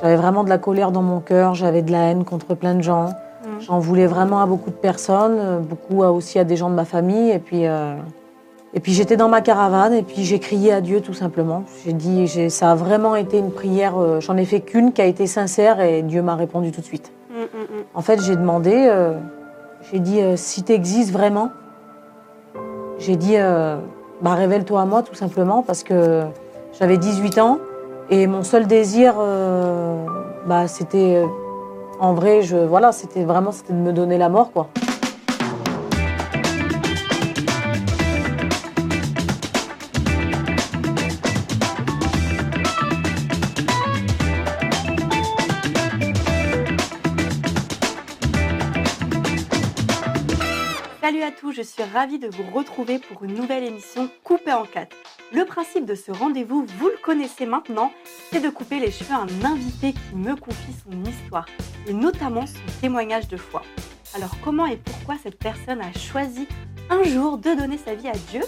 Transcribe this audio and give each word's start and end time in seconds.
J'avais 0.00 0.16
vraiment 0.16 0.44
de 0.44 0.48
la 0.48 0.58
colère 0.58 0.92
dans 0.92 1.02
mon 1.02 1.20
cœur, 1.20 1.54
j'avais 1.54 1.82
de 1.82 1.90
la 1.90 2.10
haine 2.10 2.24
contre 2.24 2.54
plein 2.54 2.74
de 2.74 2.82
gens. 2.82 3.06
Mm. 3.06 3.60
J'en 3.60 3.78
voulais 3.78 4.06
vraiment 4.06 4.40
à 4.40 4.46
beaucoup 4.46 4.70
de 4.70 4.76
personnes, 4.76 5.36
euh, 5.38 5.58
beaucoup 5.58 6.02
aussi 6.02 6.38
à 6.38 6.44
des 6.44 6.56
gens 6.56 6.70
de 6.70 6.74
ma 6.74 6.84
famille. 6.84 7.30
Et 7.30 7.38
puis, 7.38 7.66
euh, 7.66 7.94
et 8.72 8.80
puis 8.80 8.92
j'étais 8.92 9.16
dans 9.16 9.28
ma 9.28 9.40
caravane 9.40 9.92
et 9.92 10.02
puis 10.02 10.24
j'ai 10.24 10.38
crié 10.38 10.72
à 10.72 10.80
Dieu 10.80 11.00
tout 11.00 11.12
simplement. 11.14 11.64
J'ai 11.84 11.92
dit, 11.92 12.28
ça 12.50 12.70
a 12.70 12.74
vraiment 12.74 13.16
été 13.16 13.38
une 13.38 13.50
prière. 13.50 13.98
euh, 13.98 14.20
J'en 14.20 14.36
ai 14.36 14.44
fait 14.44 14.60
qu'une 14.60 14.92
qui 14.92 15.02
a 15.02 15.06
été 15.06 15.26
sincère 15.26 15.80
et 15.80 16.02
Dieu 16.02 16.22
m'a 16.22 16.36
répondu 16.36 16.70
tout 16.70 16.80
de 16.80 16.86
suite. 16.86 17.12
Mm, 17.30 17.34
mm, 17.34 17.62
mm. 17.62 17.84
En 17.94 18.00
fait, 18.00 18.22
j'ai 18.22 18.36
demandé, 18.36 18.86
euh, 18.88 19.14
j'ai 19.90 19.98
dit, 19.98 20.20
si 20.36 20.62
tu 20.62 20.72
existes 20.72 21.12
vraiment, 21.12 21.50
j'ai 22.98 23.16
dit, 23.16 23.36
bah, 24.22 24.34
révèle-toi 24.34 24.80
à 24.80 24.84
moi 24.84 25.02
tout 25.02 25.14
simplement 25.14 25.62
parce 25.62 25.82
que 25.82 26.22
j'avais 26.78 26.96
18 26.96 27.38
ans 27.38 27.58
et 28.10 28.26
mon 28.26 28.42
seul 28.42 28.66
désir, 28.66 29.14
euh, 29.18 30.04
bah, 30.46 30.68
c'était, 30.68 31.16
euh, 31.16 31.26
en 32.00 32.14
vrai, 32.14 32.42
je, 32.42 32.56
voilà, 32.56 32.92
c'était 32.92 33.24
vraiment 33.24 33.52
c'était 33.52 33.72
de 33.72 33.78
me 33.78 33.92
donner 33.92 34.18
la 34.18 34.28
mort, 34.28 34.52
quoi. 34.52 34.68
Salut 51.04 51.20
à 51.20 51.30
tous, 51.30 51.52
je 51.52 51.60
suis 51.60 51.82
ravie 51.82 52.18
de 52.18 52.28
vous 52.28 52.50
retrouver 52.50 52.98
pour 52.98 53.24
une 53.24 53.34
nouvelle 53.34 53.62
émission 53.62 54.08
coupée 54.22 54.54
en 54.54 54.64
quatre. 54.64 54.96
Le 55.34 55.44
principe 55.44 55.84
de 55.84 55.94
ce 55.94 56.10
rendez-vous, 56.10 56.64
vous 56.78 56.86
le 56.86 56.96
connaissez 57.02 57.44
maintenant, 57.44 57.92
c'est 58.32 58.40
de 58.40 58.48
couper 58.48 58.80
les 58.80 58.90
cheveux 58.90 59.12
à 59.12 59.18
un 59.18 59.44
invité 59.44 59.92
qui 59.92 60.16
me 60.16 60.34
confie 60.34 60.72
son 60.72 61.04
histoire 61.04 61.44
et 61.86 61.92
notamment 61.92 62.46
son 62.46 62.80
témoignage 62.80 63.28
de 63.28 63.36
foi. 63.36 63.60
Alors 64.16 64.34
comment 64.42 64.64
et 64.64 64.78
pourquoi 64.78 65.16
cette 65.22 65.38
personne 65.38 65.82
a 65.82 65.92
choisi 65.92 66.48
un 66.88 67.02
jour 67.02 67.36
de 67.36 67.54
donner 67.54 67.76
sa 67.76 67.94
vie 67.94 68.08
à 68.08 68.16
Dieu? 68.30 68.40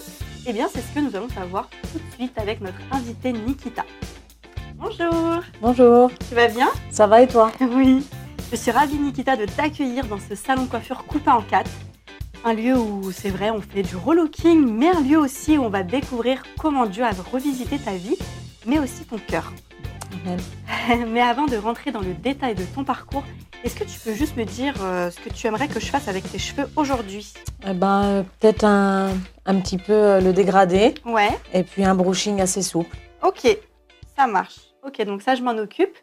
Eh 0.46 0.54
bien 0.54 0.66
c'est 0.72 0.80
ce 0.80 0.94
que 0.94 1.00
nous 1.00 1.14
allons 1.14 1.28
savoir 1.28 1.68
tout 1.92 1.98
de 1.98 2.14
suite 2.14 2.38
avec 2.38 2.62
notre 2.62 2.80
invité 2.90 3.34
Nikita. 3.34 3.84
Bonjour, 4.76 5.42
Bonjour, 5.60 6.10
tu 6.26 6.34
vas 6.34 6.48
bien? 6.48 6.70
Ça 6.90 7.06
va 7.06 7.20
et 7.20 7.28
toi? 7.28 7.52
Oui, 7.60 8.02
je 8.50 8.56
suis 8.56 8.70
ravie 8.70 8.96
Nikita 8.96 9.36
de 9.36 9.44
t'accueillir 9.44 10.06
dans 10.06 10.18
ce 10.18 10.34
salon 10.34 10.62
de 10.62 10.70
coiffure 10.70 11.04
coupé 11.04 11.28
en 11.28 11.42
quatre. 11.42 11.70
Un 12.44 12.54
lieu 12.54 12.76
où 12.78 13.10
c'est 13.10 13.30
vrai, 13.30 13.50
on 13.50 13.60
fait 13.60 13.82
du 13.82 13.96
relooking, 13.96 14.64
mais 14.72 14.88
un 14.90 15.00
lieu 15.00 15.18
aussi 15.18 15.58
où 15.58 15.62
on 15.64 15.68
va 15.68 15.82
découvrir 15.82 16.42
comment 16.58 16.86
Dieu 16.86 17.02
a 17.04 17.10
revisité 17.32 17.78
ta 17.78 17.92
vie, 17.92 18.16
mais 18.66 18.78
aussi 18.78 19.04
ton 19.04 19.18
cœur. 19.18 19.52
mais 21.08 21.20
avant 21.20 21.46
de 21.46 21.56
rentrer 21.56 21.90
dans 21.90 22.00
le 22.00 22.14
détail 22.14 22.54
de 22.54 22.62
ton 22.64 22.84
parcours, 22.84 23.24
est-ce 23.64 23.74
que 23.74 23.84
tu 23.84 23.98
peux 23.98 24.12
juste 24.12 24.36
me 24.36 24.44
dire 24.44 24.74
euh, 24.80 25.10
ce 25.10 25.18
que 25.20 25.28
tu 25.28 25.46
aimerais 25.46 25.66
que 25.68 25.80
je 25.80 25.86
fasse 25.86 26.06
avec 26.08 26.30
tes 26.30 26.38
cheveux 26.38 26.68
aujourd'hui? 26.76 27.32
Eh 27.68 27.72
ben, 27.72 28.02
euh, 28.04 28.22
peut-être 28.40 28.64
un, 28.64 29.10
un 29.44 29.60
petit 29.60 29.78
peu 29.78 29.92
euh, 29.92 30.20
le 30.20 30.32
dégradé 30.32 30.94
Ouais, 31.04 31.30
et 31.52 31.64
puis 31.64 31.84
un 31.84 31.94
brushing 31.96 32.40
assez 32.40 32.62
souple. 32.62 32.96
ok, 33.22 33.56
ça 34.16 34.26
marche. 34.28 34.56
Ok, 34.86 35.02
donc 35.04 35.22
ça, 35.22 35.34
je 35.34 35.42
m'en 35.42 35.56
occupe. 35.58 35.96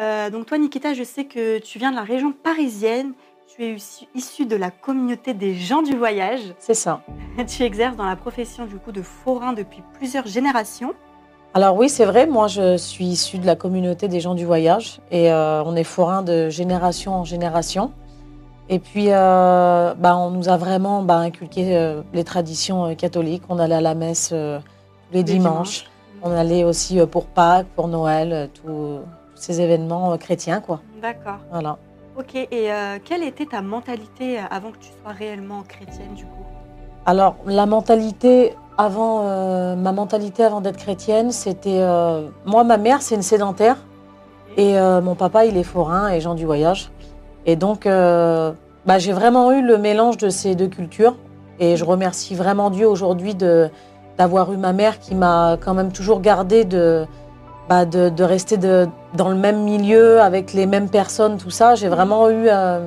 Euh, 0.00 0.30
donc 0.30 0.46
toi, 0.46 0.56
Nikita, 0.56 0.94
je 0.94 1.02
sais 1.02 1.26
que 1.26 1.58
tu 1.58 1.78
viens 1.78 1.90
de 1.90 1.96
la 1.96 2.02
région 2.02 2.32
parisienne. 2.32 3.12
Tu 3.54 3.64
es 3.64 3.76
issu- 4.14 4.46
de 4.46 4.56
la 4.56 4.70
communauté 4.70 5.34
des 5.34 5.54
gens 5.54 5.82
du 5.82 5.96
voyage. 5.96 6.40
C'est 6.58 6.74
ça. 6.74 7.02
Tu 7.46 7.62
exerces 7.62 7.96
dans 7.96 8.06
la 8.06 8.16
profession 8.16 8.66
du 8.66 8.76
coup 8.76 8.92
de 8.92 9.02
forain 9.02 9.52
depuis 9.52 9.82
plusieurs 9.98 10.26
générations. 10.26 10.94
Alors 11.54 11.76
oui, 11.76 11.90
c'est 11.90 12.06
vrai, 12.06 12.26
moi 12.26 12.48
je 12.48 12.78
suis 12.78 13.04
issue 13.04 13.38
de 13.38 13.46
la 13.46 13.56
communauté 13.56 14.08
des 14.08 14.20
gens 14.20 14.34
du 14.34 14.46
voyage 14.46 15.00
et 15.10 15.30
euh, 15.30 15.62
on 15.64 15.76
est 15.76 15.84
forains 15.84 16.22
de 16.22 16.48
génération 16.48 17.14
en 17.14 17.24
génération. 17.24 17.92
Et 18.70 18.78
puis, 18.78 19.08
euh, 19.10 19.92
bah, 19.98 20.16
on 20.16 20.30
nous 20.30 20.48
a 20.48 20.56
vraiment 20.56 21.02
bah, 21.02 21.16
inculqué 21.16 21.76
euh, 21.76 22.00
les 22.14 22.24
traditions 22.24 22.94
catholiques. 22.94 23.42
On 23.50 23.58
allait 23.58 23.74
à 23.74 23.80
la 23.82 23.94
messe 23.94 24.28
tous 24.30 24.34
les, 25.12 25.18
Les 25.18 25.24
dimanches. 25.24 25.90
On 26.22 26.30
allait 26.30 26.64
aussi 26.64 26.98
pour 27.06 27.26
Pâques, 27.26 27.66
pour 27.76 27.88
Noël, 27.88 28.48
tous 28.54 29.00
ces 29.34 29.60
événements 29.60 30.16
chrétiens, 30.16 30.60
quoi. 30.60 30.80
D'accord. 31.02 31.38
Voilà. 31.50 31.76
Ok, 32.18 32.34
et 32.34 32.48
euh, 32.52 32.98
quelle 33.02 33.22
était 33.22 33.46
ta 33.46 33.62
mentalité 33.62 34.38
avant 34.50 34.70
que 34.70 34.76
tu 34.78 34.90
sois 35.02 35.12
réellement 35.12 35.62
chrétienne 35.66 36.12
du 36.14 36.24
coup? 36.24 36.44
Alors, 37.06 37.36
la 37.46 37.64
mentalité 37.64 38.54
avant, 38.76 39.22
euh, 39.22 39.76
ma 39.76 39.92
mentalité 39.92 40.44
avant 40.44 40.60
d'être 40.60 40.76
chrétienne, 40.76 41.32
c'était. 41.32 41.80
euh, 41.80 42.28
moi, 42.44 42.64
ma 42.64 42.76
mère, 42.76 43.00
c'est 43.00 43.14
une 43.14 43.22
sédentaire. 43.22 43.76
Et 44.58 44.78
euh, 44.78 45.00
mon 45.00 45.14
papa, 45.14 45.46
il 45.46 45.56
est 45.56 45.62
forain 45.62 46.10
et 46.10 46.20
gens 46.20 46.34
du 46.34 46.44
voyage. 46.44 46.90
Et 47.46 47.56
donc, 47.56 47.86
euh, 47.86 48.52
bah, 48.84 48.98
j'ai 48.98 49.12
vraiment 49.12 49.50
eu 49.52 49.62
le 49.62 49.78
mélange 49.78 50.18
de 50.18 50.28
ces 50.28 50.54
deux 50.54 50.68
cultures. 50.68 51.16
Et 51.60 51.76
je 51.76 51.84
remercie 51.84 52.34
vraiment 52.34 52.68
Dieu 52.68 52.86
aujourd'hui 52.86 53.34
d'avoir 53.34 54.52
eu 54.52 54.58
ma 54.58 54.74
mère 54.74 54.98
qui 55.00 55.14
m'a 55.14 55.56
quand 55.58 55.72
même 55.72 55.92
toujours 55.92 56.20
gardé 56.20 56.64
de, 56.64 57.06
bah, 57.68 57.84
de, 57.84 58.08
de 58.08 58.24
rester 58.24 58.56
de, 58.56 58.88
dans 59.14 59.28
le 59.28 59.36
même 59.36 59.62
milieu, 59.62 60.20
avec 60.20 60.52
les 60.52 60.66
mêmes 60.66 60.88
personnes, 60.88 61.36
tout 61.38 61.50
ça. 61.50 61.74
J'ai 61.74 61.88
vraiment 61.88 62.28
eu 62.28 62.46
euh, 62.48 62.86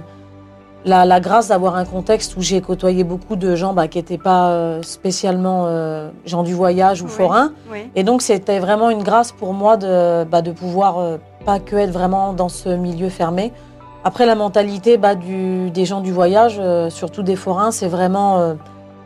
la, 0.86 1.06
la 1.06 1.20
grâce 1.20 1.48
d'avoir 1.48 1.76
un 1.76 1.86
contexte 1.86 2.36
où 2.38 2.42
j'ai 2.42 2.62
côtoyé 2.62 3.04
beaucoup 3.04 3.36
de 3.36 3.56
gens 3.56 3.74
bah, 3.74 3.88
qui 3.88 3.98
n'étaient 3.98 4.18
pas 4.18 4.50
euh, 4.50 4.82
spécialement 4.84 5.66
euh, 5.68 6.10
gens 6.26 6.44
du 6.44 6.54
voyage 6.54 7.02
ou 7.02 7.06
Oui. 7.06 7.12
forains. 7.12 7.52
Oui. 7.72 7.90
Et 7.96 8.04
donc, 8.04 8.22
c'était 8.22 8.60
vraiment 8.60 8.90
une 8.90 9.02
grâce 9.04 9.32
pour 9.32 9.54
moi 9.54 9.78
de, 9.78 10.24
bah, 10.26 10.42
de 10.42 10.52
pouvoir 10.52 11.00
euh, 11.00 11.18
pas 11.46 11.60
que 11.60 11.76
être 11.76 11.92
vraiment 11.92 12.34
dans 12.34 12.50
ce 12.50 12.70
milieu 12.70 13.10
fermé. 13.10 13.52
Après, 14.04 14.28
la 14.28 14.36
mentalité 14.36 14.98
bah, 14.98 15.16
du, 15.16 15.72
des 15.72 15.86
gens 15.86 16.02
du 16.02 16.12
voyage, 16.12 16.58
euh, 16.62 16.92
surtout 16.92 17.24
des 17.24 17.36
forains, 17.36 17.72
c'est 17.72 17.88
vraiment. 17.88 18.38
euh, 18.40 18.54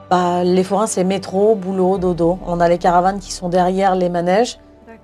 bah, 0.09 0.43
les 0.43 0.63
forains, 0.63 0.87
c'est 0.87 1.03
métro, 1.05 1.53
boulot, 1.55 1.99
dodo. 1.99 2.39
On 2.47 2.59
a 2.59 2.67
les 2.67 2.79
caravanes 2.79 3.19
qui 3.19 3.31
sont 3.31 3.47
derrière 3.47 3.95
les 3.95 4.09
manèges. 4.09 4.57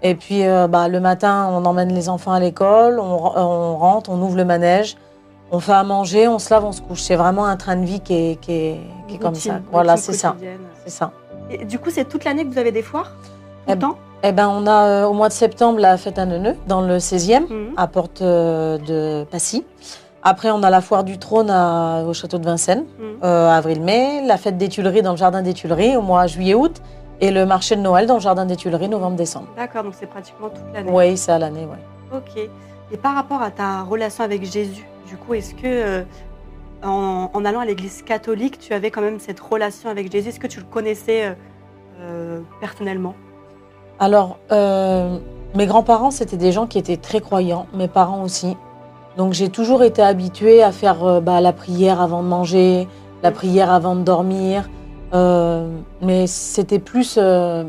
Et 0.08 0.14
puis, 0.14 0.46
euh, 0.46 0.68
bah, 0.68 0.88
le 0.88 1.00
matin, 1.00 1.50
on 1.52 1.66
emmène 1.66 1.92
les 1.92 2.10
enfants 2.10 2.32
à 2.32 2.40
l'école, 2.40 3.00
on, 3.00 3.18
re- 3.18 3.34
on 3.38 3.76
rentre, 3.78 4.12
on 4.12 4.22
ouvre 4.22 4.38
le 4.38 4.46
manège, 4.46 4.98
on 5.52 5.60
fait 5.60 5.72
à 5.74 5.84
manger, 5.84 6.28
on 6.28 6.38
se 6.38 6.54
lave, 6.54 6.64
on 6.64 6.72
se 6.72 6.82
couche. 6.82 7.02
C'est 7.02 7.16
vraiment 7.16 7.46
un 7.46 7.56
train 7.58 7.76
de 7.76 7.86
vie 7.86 8.02
qui 8.02 8.14
est, 8.14 8.36
qui 8.40 8.52
est, 8.52 8.80
qui 9.08 9.16
est 9.16 9.18
comme 9.18 9.34
Routine- 9.34 9.52
ça. 9.54 9.60
Voilà, 9.72 9.98
c'est 9.98 10.14
ça. 10.14 10.36
C'est 10.84 10.92
ça. 10.92 11.12
Et 11.50 11.66
du 11.66 11.80
coup, 11.80 11.90
c'est 11.90 12.06
toute 12.06 12.24
l'année 12.24 12.46
que 12.46 12.52
vous 12.54 12.60
avez 12.60 12.72
des 12.72 12.84
foires 12.84 13.14
Tout 13.24 13.32
Eh 13.70 13.74
le 13.74 13.80
temps? 13.80 13.96
Eh 14.22 14.32
ben, 14.32 14.48
on 14.48 14.68
a 14.68 14.84
euh, 14.86 15.06
au 15.08 15.14
mois 15.14 15.28
de 15.30 15.34
septembre 15.34 15.80
la 15.80 15.98
fête 15.98 16.20
à 16.20 16.26
Neuneu, 16.28 16.56
dans 16.68 16.82
le 16.82 16.98
16e. 17.00 17.48
Mhm. 17.50 17.74
à 17.76 17.88
Porte 17.88 18.22
euh, 18.22 18.78
de 18.78 19.24
Passy. 19.26 19.66
Après, 20.22 20.52
on 20.52 20.62
a 20.62 20.70
la 20.70 20.82
foire 20.82 21.04
du 21.04 21.18
trône 21.18 21.50
à- 21.50 22.04
au 22.08 22.14
château 22.14 22.38
de 22.38 22.46
Vincennes, 22.46 22.86
Mhm. 23.00 23.06
euh, 23.24 23.50
avril-mai, 23.50 24.22
la 24.28 24.38
fête 24.38 24.58
des 24.60 24.70
Tuileries 24.70 25.02
dans 25.02 25.12
le 25.12 25.18
jardin 25.18 25.42
des 25.42 25.54
Tuileries 25.56 25.98
au 25.98 26.02
mois 26.04 26.28
juillet-août, 26.28 26.80
et 27.22 27.32
le 27.32 27.46
marché 27.46 27.76
de 27.76 27.82
Noël 27.82 28.08
dans 28.08 28.16
le 28.16 28.20
jardin 28.20 28.46
des 28.46 28.56
Tuileries 28.56 28.90
novembre-décembre. 28.90 29.48
D'accord, 29.56 29.84
donc 29.84 29.94
c'est 29.98 30.06
pratiquement 30.06 30.50
toute 30.50 30.64
l'année. 30.74 30.92
Oui, 30.92 31.18
c'est 31.18 31.32
à 31.32 31.40
l'année, 31.40 31.66
ouais. 31.66 32.18
Ok. 32.18 32.50
Et 32.92 32.98
par 32.98 33.16
rapport 33.16 33.42
à 33.42 33.52
ta 33.52 33.82
relation 33.84 34.24
avec 34.24 34.44
Jésus, 34.44 34.86
du 35.08 35.18
coup, 35.18 35.34
est-ce 35.34 35.56
que 35.56 35.62
euh, 35.66 36.04
en, 36.84 37.30
en 37.34 37.46
allant 37.46 37.60
à 37.60 37.66
l'église 37.66 38.02
catholique, 38.02 38.60
tu 38.60 38.74
avais 38.74 38.92
quand 38.92 39.02
même 39.02 39.20
cette 39.20 39.40
relation 39.40 39.90
avec 39.90 40.12
Jésus? 40.12 40.30
Est-ce 40.30 40.40
que 40.40 40.48
tu 40.48 40.60
le 40.60 40.66
connaissais 40.66 41.26
euh, 41.26 41.34
euh, 42.02 42.42
personnellement? 42.60 43.16
Alors, 44.00 44.38
mes 44.52 45.66
grands-parents, 45.68 46.12
c'était 46.12 46.36
des 46.36 46.52
gens 46.52 46.68
qui 46.68 46.78
étaient 46.78 46.98
très 46.98 47.22
croyants, 47.22 47.66
mes 47.74 47.88
parents 47.88 48.24
aussi. 48.24 48.58
Donc, 49.16 49.32
j'ai 49.32 49.48
toujours 49.48 49.84
été 49.84 50.02
habituée 50.02 50.62
à 50.62 50.74
faire 50.74 51.22
bah, 51.22 51.40
la 51.40 51.54
prière 51.54 52.02
avant 52.02 52.22
de 52.22 52.28
manger, 52.28 52.90
la 53.24 53.32
prière 53.32 53.72
avant 53.72 53.96
de 53.96 54.02
dormir. 54.02 54.70
Euh, 55.16 55.68
mais 56.02 56.28
c'était 56.28 56.80
plus, 56.80 57.16
euh, 57.18 57.64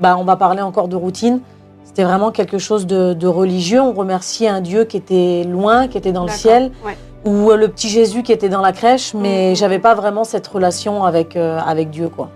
bah, 0.00 0.16
on 0.18 0.24
va 0.24 0.36
parler 0.36 0.60
encore 0.60 0.88
de 0.88 0.96
routine. 0.96 1.40
C'était 1.84 2.04
vraiment 2.04 2.32
quelque 2.32 2.58
chose 2.58 2.86
de, 2.86 3.12
de 3.12 3.26
religieux. 3.28 3.80
On 3.80 3.92
remerciait 3.92 4.48
un 4.48 4.60
Dieu 4.60 4.84
qui 4.84 4.96
était 4.96 5.44
loin, 5.44 5.86
qui 5.86 5.96
était 5.96 6.10
dans 6.12 6.24
le 6.24 6.30
ciel, 6.30 6.72
Ouais. 6.84 6.96
ou 7.24 7.50
euh, 7.50 7.56
le 7.56 7.68
petit 7.68 7.88
Jésus 7.88 8.22
qui 8.24 8.32
était 8.32 8.48
dans 8.48 8.60
la 8.62 8.72
crèche, 8.72 9.14
mais 9.14 9.50
Mhm. 9.50 9.56
j'avais 9.56 9.78
pas 9.78 9.94
vraiment 9.94 10.24
cette 10.24 10.46
relation 10.46 11.04
avec, 11.04 11.36
euh, 11.36 11.60
avec 11.64 11.90
Dieu, 11.90 12.08
quoi. 12.08 12.30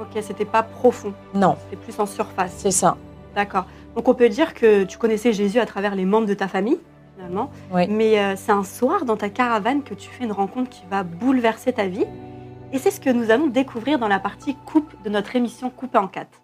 Ok, 0.00 0.20
c'était 0.22 0.44
pas 0.44 0.62
profond, 0.64 1.12
Non, 1.34 1.54
c'était 1.64 1.76
plus 1.82 1.98
en 2.00 2.06
surface. 2.06 2.52
c'est 2.56 2.70
ça. 2.72 2.96
D'accord. 3.36 3.64
Donc 3.94 4.08
on 4.08 4.14
peut 4.14 4.28
dire 4.28 4.52
que 4.52 4.82
tu 4.84 4.98
connaissais 4.98 5.32
Jésus 5.32 5.58
à 5.60 5.66
travers 5.66 5.94
les 5.94 6.04
membres 6.04 6.26
de 6.26 6.34
ta 6.34 6.48
famille, 6.48 6.78
finalement. 7.16 7.50
Oui. 7.72 7.86
Mais 7.88 8.36
c'est 8.36 8.52
un 8.52 8.64
soir 8.64 9.04
dans 9.06 9.16
ta 9.16 9.28
caravane 9.30 9.82
que 9.82 9.94
tu 9.94 10.10
fais 10.10 10.24
une 10.24 10.32
rencontre 10.32 10.68
qui 10.68 10.82
va 10.90 11.02
bouleverser 11.02 11.72
ta 11.72 11.86
vie. 11.86 12.04
Et 12.76 12.78
c'est 12.78 12.90
ce 12.90 13.00
que 13.00 13.08
nous 13.08 13.30
allons 13.30 13.46
découvrir 13.46 13.98
dans 13.98 14.06
la 14.06 14.18
partie 14.18 14.54
coupe 14.54 14.92
de 15.02 15.08
notre 15.08 15.34
émission 15.34 15.70
Coupée 15.70 15.96
en 15.96 16.08
quatre. 16.08 16.42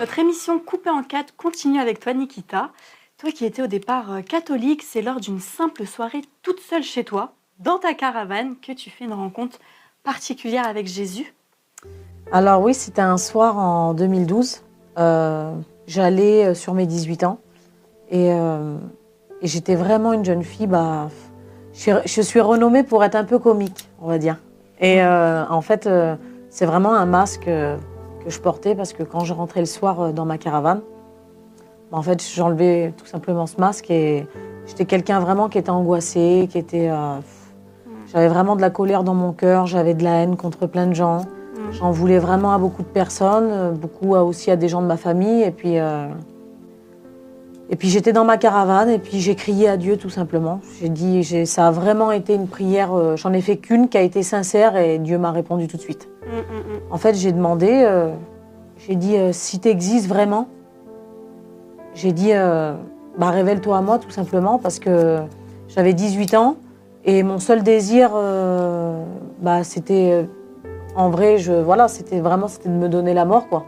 Notre 0.00 0.18
émission 0.18 0.58
Coupée 0.58 0.88
en 0.88 1.02
quatre 1.02 1.36
continue 1.36 1.78
avec 1.78 2.00
toi, 2.00 2.14
Nikita. 2.14 2.70
Toi 3.18 3.30
qui 3.30 3.44
étais 3.44 3.60
au 3.60 3.66
départ 3.66 4.10
euh, 4.10 4.20
catholique, 4.22 4.82
c'est 4.82 5.02
lors 5.02 5.20
d'une 5.20 5.38
simple 5.38 5.84
soirée 5.84 6.22
toute 6.40 6.60
seule 6.60 6.82
chez 6.82 7.04
toi, 7.04 7.34
dans 7.58 7.78
ta 7.78 7.92
caravane, 7.92 8.56
que 8.56 8.72
tu 8.72 8.88
fais 8.88 9.04
une 9.04 9.12
rencontre 9.12 9.58
particulière 10.02 10.66
avec 10.66 10.86
Jésus. 10.86 11.34
Alors 12.32 12.62
oui, 12.62 12.72
c'était 12.72 13.02
un 13.02 13.18
soir 13.18 13.58
en 13.58 13.92
2012. 13.92 14.62
Euh, 14.96 15.54
j'allais 15.86 16.46
euh, 16.46 16.54
sur 16.54 16.72
mes 16.72 16.86
18 16.86 17.24
ans. 17.24 17.38
Et, 18.10 18.28
et 18.28 19.46
j'étais 19.46 19.74
vraiment 19.74 20.14
une 20.14 20.24
jeune 20.24 20.42
fille. 20.42 20.66
Bah, 20.66 21.10
je, 21.78 21.82
suis, 21.82 21.92
je 22.04 22.22
suis 22.22 22.40
renommée 22.40 22.82
pour 22.82 23.04
être 23.04 23.14
un 23.14 23.24
peu 23.24 23.38
comique, 23.38 23.88
on 24.02 24.08
va 24.08 24.18
dire. 24.18 24.36
Et 24.80 25.00
euh, 25.00 25.44
en 25.48 25.60
fait, 25.60 25.86
euh, 25.86 26.16
c'est 26.50 26.66
vraiment 26.66 26.92
un 26.92 27.06
masque 27.06 27.46
euh, 27.46 27.76
que 28.24 28.30
je 28.30 28.40
portais 28.40 28.74
parce 28.74 28.92
que 28.92 29.04
quand 29.04 29.20
je 29.20 29.32
rentrais 29.32 29.60
le 29.60 29.66
soir 29.66 30.12
dans 30.12 30.24
ma 30.24 30.38
caravane, 30.38 30.80
bah, 31.92 31.98
en 31.98 32.02
fait, 32.02 32.20
j'enlevais 32.34 32.92
tout 32.96 33.06
simplement 33.06 33.46
ce 33.46 33.60
masque 33.60 33.92
et 33.92 34.26
j'étais 34.66 34.86
quelqu'un 34.86 35.20
vraiment 35.20 35.48
qui 35.48 35.58
était 35.58 35.70
angoissé, 35.70 36.48
qui 36.50 36.58
était. 36.58 36.90
euh, 36.90 37.18
j'avais 38.12 38.28
vraiment 38.28 38.56
de 38.56 38.60
la 38.60 38.70
colère 38.70 39.04
dans 39.04 39.14
mon 39.14 39.32
cœur, 39.32 39.66
j'avais 39.66 39.94
de 39.94 40.02
la 40.02 40.22
haine 40.22 40.36
contre 40.36 40.66
plein 40.66 40.86
de 40.86 40.94
gens. 40.94 41.18
Mm. 41.18 41.72
J'en 41.72 41.90
voulais 41.92 42.18
vraiment 42.18 42.52
à 42.52 42.58
beaucoup 42.58 42.82
de 42.82 42.88
personnes, 42.88 43.74
beaucoup 43.74 44.14
aussi 44.16 44.50
à 44.50 44.56
des 44.56 44.68
gens 44.68 44.82
de 44.82 44.86
ma 44.86 44.96
famille. 44.96 45.42
Et 45.42 45.50
puis, 45.52 45.76
et 47.70 47.76
puis 47.76 47.88
j'étais 47.88 48.12
dans 48.12 48.24
ma 48.24 48.38
caravane 48.38 48.88
et 48.88 48.98
puis 48.98 49.20
j'ai 49.20 49.34
crié 49.34 49.68
à 49.68 49.76
Dieu 49.76 49.96
tout 49.96 50.08
simplement. 50.10 50.60
J'ai 50.80 50.88
dit, 50.88 51.22
j'ai- 51.22 51.44
ça 51.46 51.66
a 51.66 51.70
vraiment 51.70 52.10
été 52.12 52.34
une 52.34 52.46
prière. 52.48 52.94
euh, 52.94 53.16
J'en 53.16 53.32
ai 53.32 53.40
fait 53.40 53.56
qu'une 53.56 53.88
qui 53.88 53.98
a 53.98 54.02
été 54.02 54.22
sincère 54.22 54.76
et 54.76 54.98
Dieu 54.98 55.18
m'a 55.18 55.32
répondu 55.32 55.68
tout 55.68 55.76
de 55.76 55.82
suite. 55.82 56.08
Mm, 56.26 56.30
mm, 56.36 56.58
mm. 56.58 56.80
En 56.92 56.96
fait, 56.96 57.14
j'ai 57.14 57.32
demandé, 57.32 57.68
euh, 57.84 58.08
j'ai 58.78 58.94
dit, 58.94 59.16
euh, 59.16 59.30
si 59.32 59.60
tu 59.60 59.68
existes 59.68 60.08
vraiment, 60.08 60.48
j'ai 61.94 62.12
dit, 62.12 62.30
bah, 63.18 63.30
révèle-toi 63.30 63.76
à 63.76 63.80
moi 63.80 63.98
tout 63.98 64.10
simplement 64.10 64.58
parce 64.58 64.78
que 64.78 65.18
j'avais 65.66 65.92
18 65.94 66.34
ans 66.34 66.56
et 67.04 67.22
mon 67.24 67.38
seul 67.40 67.62
désir, 67.64 68.10
bah, 69.42 69.64
c'était, 69.64 70.28
en 70.94 71.10
vrai, 71.10 71.38
je, 71.38 71.52
voilà, 71.52 71.88
c'était 71.88 72.20
vraiment, 72.20 72.46
c'était 72.46 72.68
de 72.68 72.74
me 72.74 72.88
donner 72.88 73.14
la 73.14 73.24
mort, 73.24 73.48
quoi. 73.48 73.64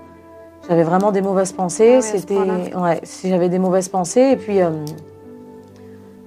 J'avais 0.70 0.84
vraiment 0.84 1.10
des 1.10 1.20
mauvaises 1.20 1.50
pensées, 1.50 1.94
Ah 1.94 1.96
ouais, 1.96 2.02
c'était, 2.02 2.76
ouais, 2.76 3.00
j'avais 3.24 3.48
des 3.48 3.58
mauvaises 3.58 3.88
pensées 3.88 4.20
et 4.20 4.36
puis, 4.36 4.62
euh, 4.62 4.70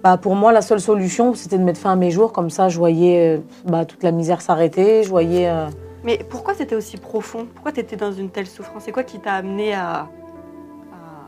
bah, 0.04 0.18
pour 0.18 0.36
moi, 0.36 0.52
la 0.52 0.62
seule 0.62 0.82
solution, 0.82 1.34
c'était 1.34 1.58
de 1.58 1.64
mettre 1.64 1.80
fin 1.80 1.94
à 1.94 1.96
mes 1.96 2.12
jours, 2.12 2.34
comme 2.34 2.50
ça, 2.50 2.68
je 2.68 2.78
voyais, 2.78 3.38
euh, 3.38 3.42
bah, 3.66 3.86
toute 3.86 4.04
la 4.04 4.12
misère 4.12 4.42
s'arrêter, 4.42 5.04
je 5.04 5.10
voyais. 5.10 5.48
euh, 5.48 5.68
Mais 6.04 6.20
pourquoi 6.30 6.56
c'était 6.56 6.76
aussi 6.76 6.98
profond? 6.98 7.48
Pourquoi 7.54 7.72
tu 7.72 7.80
étais 7.80 7.96
dans 7.96 8.12
une 8.12 8.30
telle 8.32 8.48
souffrance? 8.48 8.84
C'est 8.86 8.92
quoi 8.92 9.04
qui 9.04 9.18
t'a 9.20 9.32
amené 9.36 9.74
à, 9.74 9.92
à- 9.92 10.08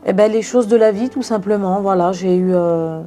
Eh 0.04 0.12
ben, 0.12 0.30
les 0.30 0.42
choses 0.42 0.68
de 0.68 0.76
la 0.76 0.92
vie, 0.92 1.08
tout 1.08 1.22
simplement. 1.22 1.80
Voilà, 1.80 2.12
j'ai 2.12 2.36
eu 2.36 2.50
euh, 2.52 3.00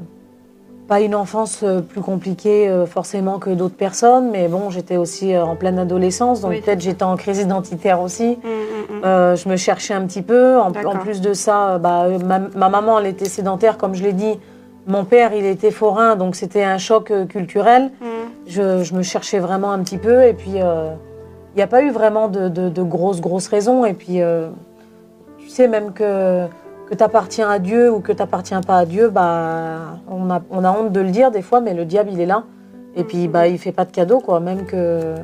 pas 0.89 0.99
une 1.01 1.13
enfance 1.15 1.61
euh, 1.63 1.79
plus 1.81 2.01
compliquée 2.01 2.67
euh, 2.67 2.85
forcément 2.85 3.37
que 3.39 3.51
d'autres 3.51 3.75
personnes, 3.77 4.29
mais 4.31 4.47
bon, 4.47 4.69
j'étais 4.71 4.97
aussi 4.97 5.33
euh, 5.35 5.43
en 5.45 5.55
pleine 5.55 5.77
adolescence, 5.79 6.41
donc 6.41 6.51
Oui, 6.51 6.61
peut-être 6.61 6.81
j'étais 6.81 7.03
en 7.03 7.15
crise 7.15 7.39
identitaire 7.39 8.01
aussi. 8.01 8.39
Mm, 8.43 8.47
mm, 8.47 8.97
mm. 8.97 9.05
Euh, 9.05 9.35
je 9.35 9.47
me 9.47 9.55
cherchais 9.55 9.93
un 9.93 10.05
petit 10.07 10.23
peu. 10.23 10.57
En, 10.59 10.71
plus 10.71 11.21
de 11.21 11.33
ça, 11.33 11.69
euh, 11.73 11.77
bah, 11.77 12.05
euh, 12.05 12.17
ma, 12.19 12.39
ma 12.39 12.69
maman, 12.69 12.99
elle 12.99 13.05
était 13.05 13.25
sédentaire, 13.29 13.77
comme 13.77 13.93
je 13.95 14.03
l'ai 14.03 14.13
dit. 14.13 14.39
Mon 14.87 15.05
père, 15.05 15.33
il 15.33 15.45
était 15.45 15.71
forain, 15.71 16.15
donc 16.15 16.35
c'était 16.35 16.63
un 16.63 16.79
choc 16.79 17.11
euh, 17.11 17.25
culturel. 17.25 17.91
Je, 18.47 18.83
je 18.83 18.95
me 18.95 19.03
cherchais 19.03 19.37
vraiment 19.39 19.71
un 19.71 19.79
petit 19.83 19.99
peu, 19.99 20.23
et 20.23 20.33
puis 20.33 20.53
euh, 20.55 20.89
il 21.53 21.57
n'y 21.57 21.61
a 21.63 21.67
pas 21.67 21.83
eu 21.83 21.91
vraiment 21.91 22.27
de, 22.29 22.49
de- 22.49 22.69
de 22.69 22.81
grosses, 22.83 23.21
grosses 23.21 23.47
raisons. 23.47 23.85
Et 23.85 23.93
puis, 23.93 24.21
euh, 24.21 24.49
tu 25.37 25.49
sais, 25.49 25.67
même 25.67 25.93
que, 25.93 26.45
que 26.89 26.95
tu 26.95 27.03
appartiens 27.03 27.49
à 27.49 27.59
Dieu 27.59 27.91
ou 27.91 27.99
que 27.99 28.11
tu 28.11 28.17
n'appartiens 28.17 28.61
pas 28.61 28.79
à 28.79 28.85
Dieu, 28.85 29.09
bah, 29.09 29.99
on, 30.09 30.29
a, 30.31 30.41
on 30.49 30.63
a 30.63 30.71
honte 30.71 30.91
de 30.91 30.99
le 30.99 31.11
dire 31.11 31.29
des 31.29 31.41
fois, 31.43 31.61
mais 31.61 31.73
le 31.73 31.85
diable, 31.85 32.09
il 32.11 32.19
est 32.19 32.25
là. 32.25 32.43
Et 32.95 33.03
puis, 33.03 33.27
bah, 33.27 33.47
il 33.47 33.59
fait 33.59 33.71
pas 33.71 33.85
de 33.85 33.91
cadeau, 33.91 34.19
quoi. 34.19 34.39
Même 34.39 34.65
que, 34.65 35.15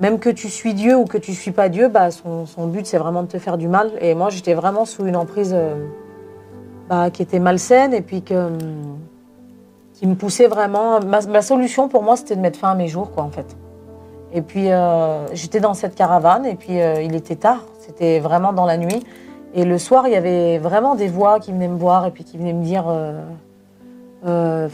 même 0.00 0.18
que 0.18 0.30
tu 0.30 0.48
suis 0.48 0.72
Dieu 0.72 0.96
ou 0.96 1.04
que 1.04 1.18
tu 1.18 1.34
suis 1.34 1.50
pas 1.50 1.68
Dieu, 1.68 1.88
bah, 1.88 2.10
son, 2.10 2.46
son 2.46 2.66
but, 2.66 2.86
c'est 2.86 2.96
vraiment 2.96 3.22
de 3.22 3.28
te 3.28 3.38
faire 3.38 3.58
du 3.58 3.68
mal. 3.68 3.90
Et 4.00 4.14
moi, 4.14 4.30
j'étais 4.30 4.54
vraiment 4.54 4.86
sous 4.86 5.04
une 5.04 5.16
emprise 5.16 5.52
euh, 5.54 5.74
bah, 6.88 7.10
qui 7.10 7.20
était 7.20 7.40
malsaine 7.40 7.92
et 7.92 8.00
puis 8.00 8.24
hum, 8.30 8.96
qui 9.92 10.06
me 10.06 10.14
poussait 10.14 10.46
vraiment. 10.46 11.00
Ma, 11.00 11.20
ma 11.20 11.42
solution 11.42 11.88
pour 11.88 12.02
moi, 12.02 12.16
c'était 12.16 12.36
de 12.36 12.40
mettre 12.40 12.58
fin 12.58 12.70
à 12.70 12.74
mes 12.74 12.88
jours, 12.88 13.10
quoi, 13.10 13.22
en 13.22 13.30
fait. 13.30 13.54
Et 14.32 14.40
puis, 14.40 14.70
euh, 14.70 15.26
j'étais 15.34 15.60
dans 15.60 15.74
cette 15.74 15.94
caravane 15.94 16.46
et 16.46 16.54
puis 16.54 16.80
euh, 16.80 17.02
il 17.02 17.14
était 17.14 17.36
tard. 17.36 17.64
C'était 17.80 18.18
vraiment 18.18 18.54
dans 18.54 18.64
la 18.64 18.78
nuit. 18.78 19.04
Et 19.54 19.64
le 19.64 19.78
soir, 19.78 20.06
il 20.06 20.12
y 20.12 20.16
avait 20.16 20.58
vraiment 20.58 20.94
des 20.94 21.08
voix 21.08 21.40
qui 21.40 21.50
venaient 21.52 21.68
me 21.68 21.76
voir 21.78 22.06
et 22.06 22.10
puis 22.12 22.24
qui 22.24 22.38
venaient 22.38 22.52
me 22.52 22.62
dire 22.62 22.84
euh, 22.88 23.20
euh, 24.26 24.68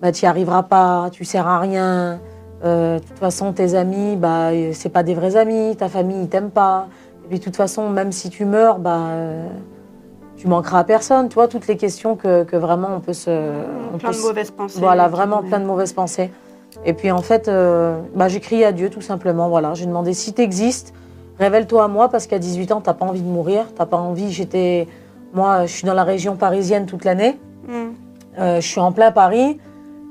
bah, 0.00 0.12
Tu 0.12 0.24
n'y 0.24 0.28
arriveras 0.28 0.62
pas, 0.62 1.08
tu 1.12 1.24
sers 1.24 1.46
à 1.46 1.58
rien. 1.58 2.18
Euh, 2.64 2.98
de 2.98 3.04
toute 3.04 3.18
façon, 3.18 3.52
tes 3.52 3.74
amis, 3.74 4.16
bah, 4.16 4.48
c'est 4.72 4.88
pas 4.88 5.02
des 5.02 5.14
vrais 5.14 5.36
amis. 5.36 5.76
Ta 5.76 5.88
famille, 5.88 6.22
ils 6.22 6.28
t'aiment 6.28 6.50
pas. 6.50 6.86
Et 7.24 7.28
puis, 7.28 7.38
de 7.38 7.44
toute 7.44 7.56
façon, 7.56 7.90
même 7.90 8.12
si 8.12 8.30
tu 8.30 8.44
meurs, 8.46 8.78
bah, 8.78 9.00
tu 10.36 10.48
manqueras 10.48 10.78
à 10.80 10.84
personne. 10.84 11.28
Tu 11.28 11.34
vois, 11.34 11.48
toutes 11.48 11.66
les 11.66 11.76
questions 11.76 12.16
que, 12.16 12.44
que 12.44 12.56
vraiment 12.56 12.88
on 12.96 13.00
peut 13.00 13.12
se. 13.12 13.30
on 13.92 13.98
plein 13.98 14.08
peut 14.08 14.14
de 14.14 14.20
se- 14.20 14.26
mauvaises 14.26 14.50
pensées. 14.50 14.80
voilà, 14.80 15.08
vraiment 15.08 15.42
plein 15.42 15.60
de 15.60 15.66
mauvaises 15.66 15.92
pensées. 15.92 16.30
Et 16.84 16.92
puis 16.94 17.10
en 17.10 17.22
fait, 17.22 17.50
bah, 18.14 18.28
j'ai 18.28 18.40
crié 18.40 18.64
à 18.64 18.72
Dieu 18.72 18.88
tout 18.90 19.00
simplement. 19.02 19.48
Voilà, 19.50 19.74
j'ai 19.74 19.86
demandé 19.86 20.14
si 20.14 20.32
tu 20.32 20.40
existes, 20.42 20.92
révèle-toi 21.38 21.84
à 21.84 21.88
moi 21.88 22.08
parce 22.08 22.26
qu'à 22.26 22.38
18 22.38 22.72
ans, 22.72 22.80
t'as 22.80 22.94
pas 22.94 23.06
envie 23.06 23.20
de 23.22 23.28
mourir, 23.28 23.66
t'as 23.76 23.86
pas 23.86 23.96
envie. 23.96 24.32
J'étais, 24.32 24.88
moi, 25.32 25.66
je 25.66 25.72
suis 25.72 25.86
dans 25.86 25.94
la 25.94 26.04
région 26.04 26.36
parisienne 26.36 26.86
toute 26.86 27.04
l'année. 27.04 27.38
Mm. 27.68 27.72
Euh, 28.38 28.60
je 28.60 28.66
suis 28.66 28.80
en 28.80 28.92
plein 28.92 29.10
Paris. 29.12 29.58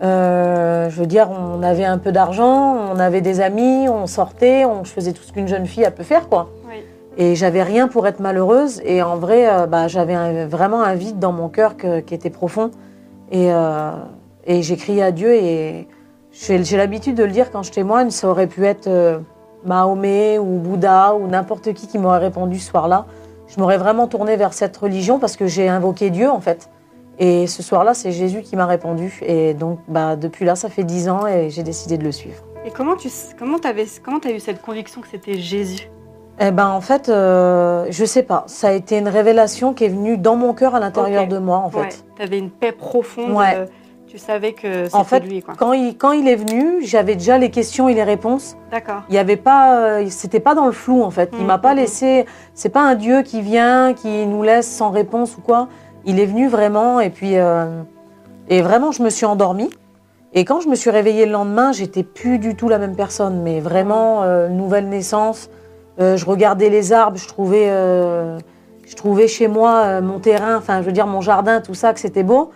Euh, 0.03 0.89
je 0.89 0.99
veux 0.99 1.05
dire, 1.07 1.29
on 1.31 1.63
avait 1.63 1.85
un 1.85 1.97
peu 1.97 2.11
d'argent, 2.11 2.75
on 2.93 2.99
avait 2.99 3.21
des 3.21 3.39
amis, 3.39 3.87
on 3.87 4.07
sortait, 4.07 4.65
on, 4.65 4.83
je 4.83 4.91
faisais 4.91 5.13
tout 5.13 5.23
ce 5.23 5.31
qu'une 5.31 5.47
jeune 5.47 5.65
fille 5.65 5.83
elle 5.83 5.93
peut 5.95 6.03
faire, 6.03 6.27
quoi. 6.27 6.49
Oui. 6.67 6.83
Et 7.17 7.35
j'avais 7.35 7.63
rien 7.63 7.87
pour 7.87 8.05
être 8.05 8.19
malheureuse. 8.19 8.81
Et 8.83 9.01
en 9.01 9.15
vrai, 9.15 9.47
euh, 9.49 9.67
bah, 9.67 9.87
j'avais 9.87 10.45
vraiment 10.45 10.81
un 10.83 10.95
vide 10.95 11.17
dans 11.19 11.31
mon 11.31 11.47
cœur 11.47 11.77
que- 11.77 12.01
qui 12.01 12.13
était 12.13 12.29
profond. 12.29 12.71
Et, 13.31 13.49
et 14.45 14.61
j'ai 14.61 14.75
crié 14.77 15.01
à 15.01 15.11
Dieu. 15.11 15.33
Et 15.33 15.87
j'ai 16.31 16.77
l'habitude 16.77 17.15
de 17.15 17.23
le 17.23 17.31
dire 17.31 17.49
quand 17.51 17.63
je 17.63 17.71
témoigne. 17.71 18.11
Ça 18.11 18.27
aurait 18.29 18.45
pu 18.47 18.65
être 18.65 18.87
Mahomet 19.65 20.39
ou 20.39 20.59
Bouddha 20.59 21.15
ou 21.15 21.27
n'importe 21.27 21.73
qui 21.73 21.87
qui 21.87 21.97
m'aurait 21.97 22.19
répondu 22.19 22.59
ce 22.59 22.69
soir-là. 22.69 23.05
Je 23.47 23.59
m'aurais 23.59 23.77
vraiment 23.77 24.07
tournée 24.07 24.35
vers 24.35 24.53
cette 24.53 24.75
religion 24.77 25.19
parce 25.19 25.37
que 25.37 25.47
j'ai 25.47 25.67
invoqué 25.69 26.09
Dieu 26.09 26.29
en 26.29 26.39
fait. 26.39 26.69
Et 27.17 27.47
ce 27.47 27.63
soir-là, 27.63 27.93
c'est 27.93 28.11
Jésus 28.11 28.41
qui 28.41 28.55
m'a 28.55 28.65
répondu. 28.65 29.19
Et 29.25 29.53
donc, 29.53 29.79
bah, 29.87 30.15
depuis 30.15 30.43
là, 30.43 30.55
ça 30.55 30.69
fait 30.69 30.83
dix 30.83 31.07
ans 31.07 31.25
et 31.27 31.49
j'ai 31.49 31.63
décidé 31.63 31.97
de 31.97 32.03
le 32.03 32.11
suivre. 32.11 32.43
Et 32.65 32.71
comment 32.71 32.95
tu 32.95 33.09
comment 33.37 33.57
avais 33.63 33.85
comment 34.03 34.19
as 34.25 34.31
eu 34.31 34.39
cette 34.39 34.61
conviction 34.61 35.01
que 35.01 35.07
c'était 35.07 35.37
Jésus? 35.37 35.89
Eh 36.39 36.51
ben 36.51 36.67
en 36.67 36.81
fait, 36.81 37.07
euh, 37.07 37.85
je 37.89 38.03
sais 38.03 38.23
pas. 38.23 38.43
Ça 38.47 38.69
a 38.69 38.71
été 38.71 38.97
une 38.97 39.07
révélation 39.07 39.73
qui 39.73 39.85
est 39.85 39.89
venue 39.89 40.17
dans 40.17 40.35
mon 40.35 40.53
cœur 40.53 40.75
à 40.75 40.79
l'intérieur 40.79 41.27
de 41.27 41.37
moi 41.37 41.59
en 41.59 41.69
fait. 41.69 41.79
Ouais. 41.79 41.89
Tu 42.17 42.21
avais 42.21 42.39
une 42.39 42.49
paix 42.49 42.73
profonde. 42.73 43.31
Ouais. 43.31 43.55
euh, 43.55 43.65
tu 44.07 44.17
savais 44.17 44.53
que 44.53 44.85
En 44.95 45.03
c'était 45.03 45.21
fait, 45.21 45.27
lui 45.27 45.41
quoi. 45.41 45.55
quand 45.57 45.73
il, 45.73 45.97
quand 45.97 46.11
il 46.11 46.27
est 46.27 46.35
venu, 46.35 46.77
j'avais 46.85 47.15
déjà 47.15 47.37
les 47.37 47.49
questions 47.49 47.89
et 47.89 47.93
les 47.93 48.03
réponses. 48.03 48.55
D'accord. 48.71 49.01
Il 49.09 49.15
y 49.15 49.17
avait 49.17 49.35
pas, 49.35 49.79
euh, 49.79 50.05
c'était 50.09 50.39
pas 50.39 50.53
dans 50.55 50.65
le 50.67 50.71
flou 50.71 51.01
en 51.03 51.09
fait. 51.09 51.29
Il 51.33 51.39
Mhm, 51.39 51.45
m'a 51.47 51.57
pas 51.57 51.71
mhm. 51.71 51.79
laissé. 51.79 52.25
C'est 52.53 52.69
pas 52.69 52.81
un 52.81 52.95
Dieu 52.95 53.23
qui 53.23 53.41
vient, 53.41 53.93
qui 53.93 54.25
nous 54.25 54.43
laisse 54.43 54.69
sans 54.69 54.91
réponse 54.91 55.37
ou 55.37 55.41
quoi. 55.41 55.67
Il 56.05 56.19
est 56.19 56.25
venu 56.25 56.47
vraiment 56.47 56.99
et 56.99 57.09
puis 57.09 57.37
euh, 57.37 57.81
et 58.47 58.61
vraiment 58.61 58.91
je 58.91 59.01
me 59.01 59.09
suis 59.09 59.25
endormie. 59.25 59.69
Et 60.33 60.45
quand 60.45 60.59
je 60.59 60.67
me 60.67 60.75
suis 60.75 60.89
réveillée 60.89 61.25
le 61.25 61.31
lendemain, 61.31 61.71
j'étais 61.71 62.03
plus 62.03 62.37
du 62.39 62.55
tout 62.55 62.69
la 62.69 62.77
même 62.77 62.95
personne, 62.95 63.41
mais 63.41 63.59
vraiment 63.59 64.21
euh, 64.23 64.49
nouvelle 64.49 64.87
naissance. 64.89 65.49
Je 65.97 66.25
regardais 66.25 66.69
les 66.69 66.91
arbres, 66.91 67.15
je 67.17 67.25
trouvais, 67.25 67.67
je 67.69 68.95
trouvais 68.97 69.29
chez 69.29 69.47
moi 69.47 70.01
mon 70.01 70.19
terrain, 70.19 70.57
enfin 70.57 70.81
je 70.81 70.85
veux 70.87 70.91
dire 70.91 71.07
mon 71.07 71.21
jardin, 71.21 71.61
tout 71.61 71.73
ça, 71.73 71.93
que 71.93 72.01
c'était 72.01 72.23
beau. 72.23 72.51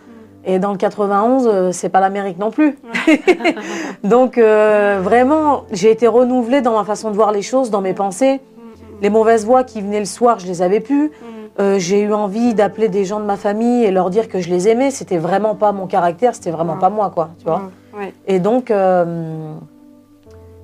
Et 0.46 0.58
dans 0.60 0.72
le 0.72 0.78
91, 0.78 1.48
euh, 1.48 1.72
c'est 1.72 1.90
pas 1.90 2.00
l'Amérique 2.00 2.40
non 2.40 2.50
plus. 2.52 2.78
Donc 4.04 4.38
euh, 4.38 5.00
vraiment, 5.04 5.64
j'ai 5.72 5.92
été 5.92 6.08
renouvelée 6.08 6.62
dans 6.62 6.78
ma 6.78 6.84
façon 6.84 7.12
de 7.12 7.16
voir 7.16 7.32
les 7.32 7.42
choses, 7.42 7.70
dans 7.72 7.82
mes 7.82 7.94
pensées. 7.94 8.36
Mm, 8.36 8.38
mm, 8.38 9.02
Les 9.02 9.10
mauvaises 9.10 9.46
voix 9.46 9.64
qui 9.64 9.82
venaient 9.82 10.00
le 10.00 10.06
soir, 10.06 10.40
je 10.40 10.48
les 10.48 10.62
avais 10.62 10.80
plus. 10.80 11.08
mm. 11.08 11.12
Euh, 11.60 11.78
j'ai 11.78 12.00
eu 12.02 12.14
envie 12.14 12.54
d'appeler 12.54 12.88
des 12.88 13.04
gens 13.04 13.20
de 13.20 13.26
ma 13.26 13.36
famille 13.36 13.84
et 13.84 13.92
leur 13.92 14.10
dire 14.10 14.30
que 14.30 14.40
je 14.40 14.50
les 14.50 14.70
aimais. 14.70 14.92
C'était 14.92 15.18
vraiment 15.18 15.56
pas 15.56 15.74
mon 15.74 15.88
caractère, 15.88 16.34
c'était 16.34 16.52
vraiment 16.52 16.74
Ouais. 16.76 16.80
pas 16.80 16.90
moi, 16.90 17.12
quoi. 17.14 17.30
Tu 17.40 17.46
vois. 17.46 17.64
Mm, 17.94 18.00
ouais. 18.00 18.14
Et 18.28 18.40
donc, 18.40 18.72
euh, 18.72 19.54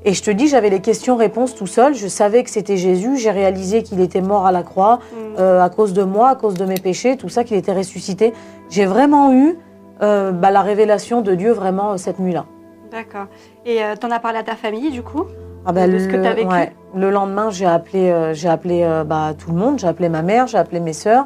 et 0.05 0.13
je 0.13 0.21
te 0.23 0.29
dis, 0.31 0.47
j'avais 0.47 0.69
les 0.69 0.79
questions-réponses 0.81 1.55
tout 1.55 1.67
seul. 1.67 1.95
Je 1.95 2.07
savais 2.07 2.43
que 2.43 2.49
c'était 2.51 2.77
Jésus. 2.77 3.17
J'ai 3.17 3.31
réalisé 3.31 3.81
qu'il 3.83 3.99
était 3.99 4.21
mort 4.21 4.45
à 4.45 4.51
la 4.51 4.61
croix 4.63 4.99
Mm. 5.11 5.39
euh, 5.39 5.61
à 5.61 5.69
cause 5.69 5.93
de 5.93 6.03
moi, 6.03 6.29
à 6.29 6.35
cause 6.35 6.53
de 6.53 6.63
mes 6.65 6.75
péchés, 6.75 7.17
tout 7.17 7.27
ça, 7.29 7.43
qu'il 7.43 7.57
était 7.57 7.73
ressuscité. 7.73 8.31
J'ai 8.69 8.85
vraiment 8.85 9.33
eu 9.33 9.57
euh, 10.01 10.31
bah, 10.31 10.51
la 10.51 10.61
révélation 10.61 11.21
de 11.21 11.33
Dieu 11.35 11.51
vraiment 11.51 11.93
euh, 11.93 11.97
cette 11.97 12.19
nuit-là. 12.19 12.45
D'accord. 12.91 13.25
Et 13.65 13.83
euh, 13.83 13.95
t'en 13.99 14.11
as 14.11 14.19
parlé 14.19 14.37
à 14.39 14.43
ta 14.43 14.55
famille 14.55 14.91
du 14.91 15.01
coup? 15.01 15.23
Ah 15.65 15.71
bah, 15.73 15.87
De 15.87 15.97
ce 15.97 16.07
que 16.07 16.15
le, 16.17 16.21
t'as 16.21 16.33
vécu? 16.33 16.47
ouais. 16.47 16.71
Le 16.95 17.09
lendemain, 17.09 17.49
j'ai 17.49 17.65
appelé, 17.65 18.31
j'ai 18.33 18.47
appelé 18.47 18.87
bah, 19.05 19.33
tout 19.37 19.49
le 19.51 19.57
monde. 19.57 19.79
J'ai 19.79 19.87
appelé 19.87 20.07
ma 20.09 20.21
mère, 20.21 20.45
j'ai 20.47 20.57
appelé 20.59 20.79
mes 20.79 20.93
sœurs. 20.93 21.25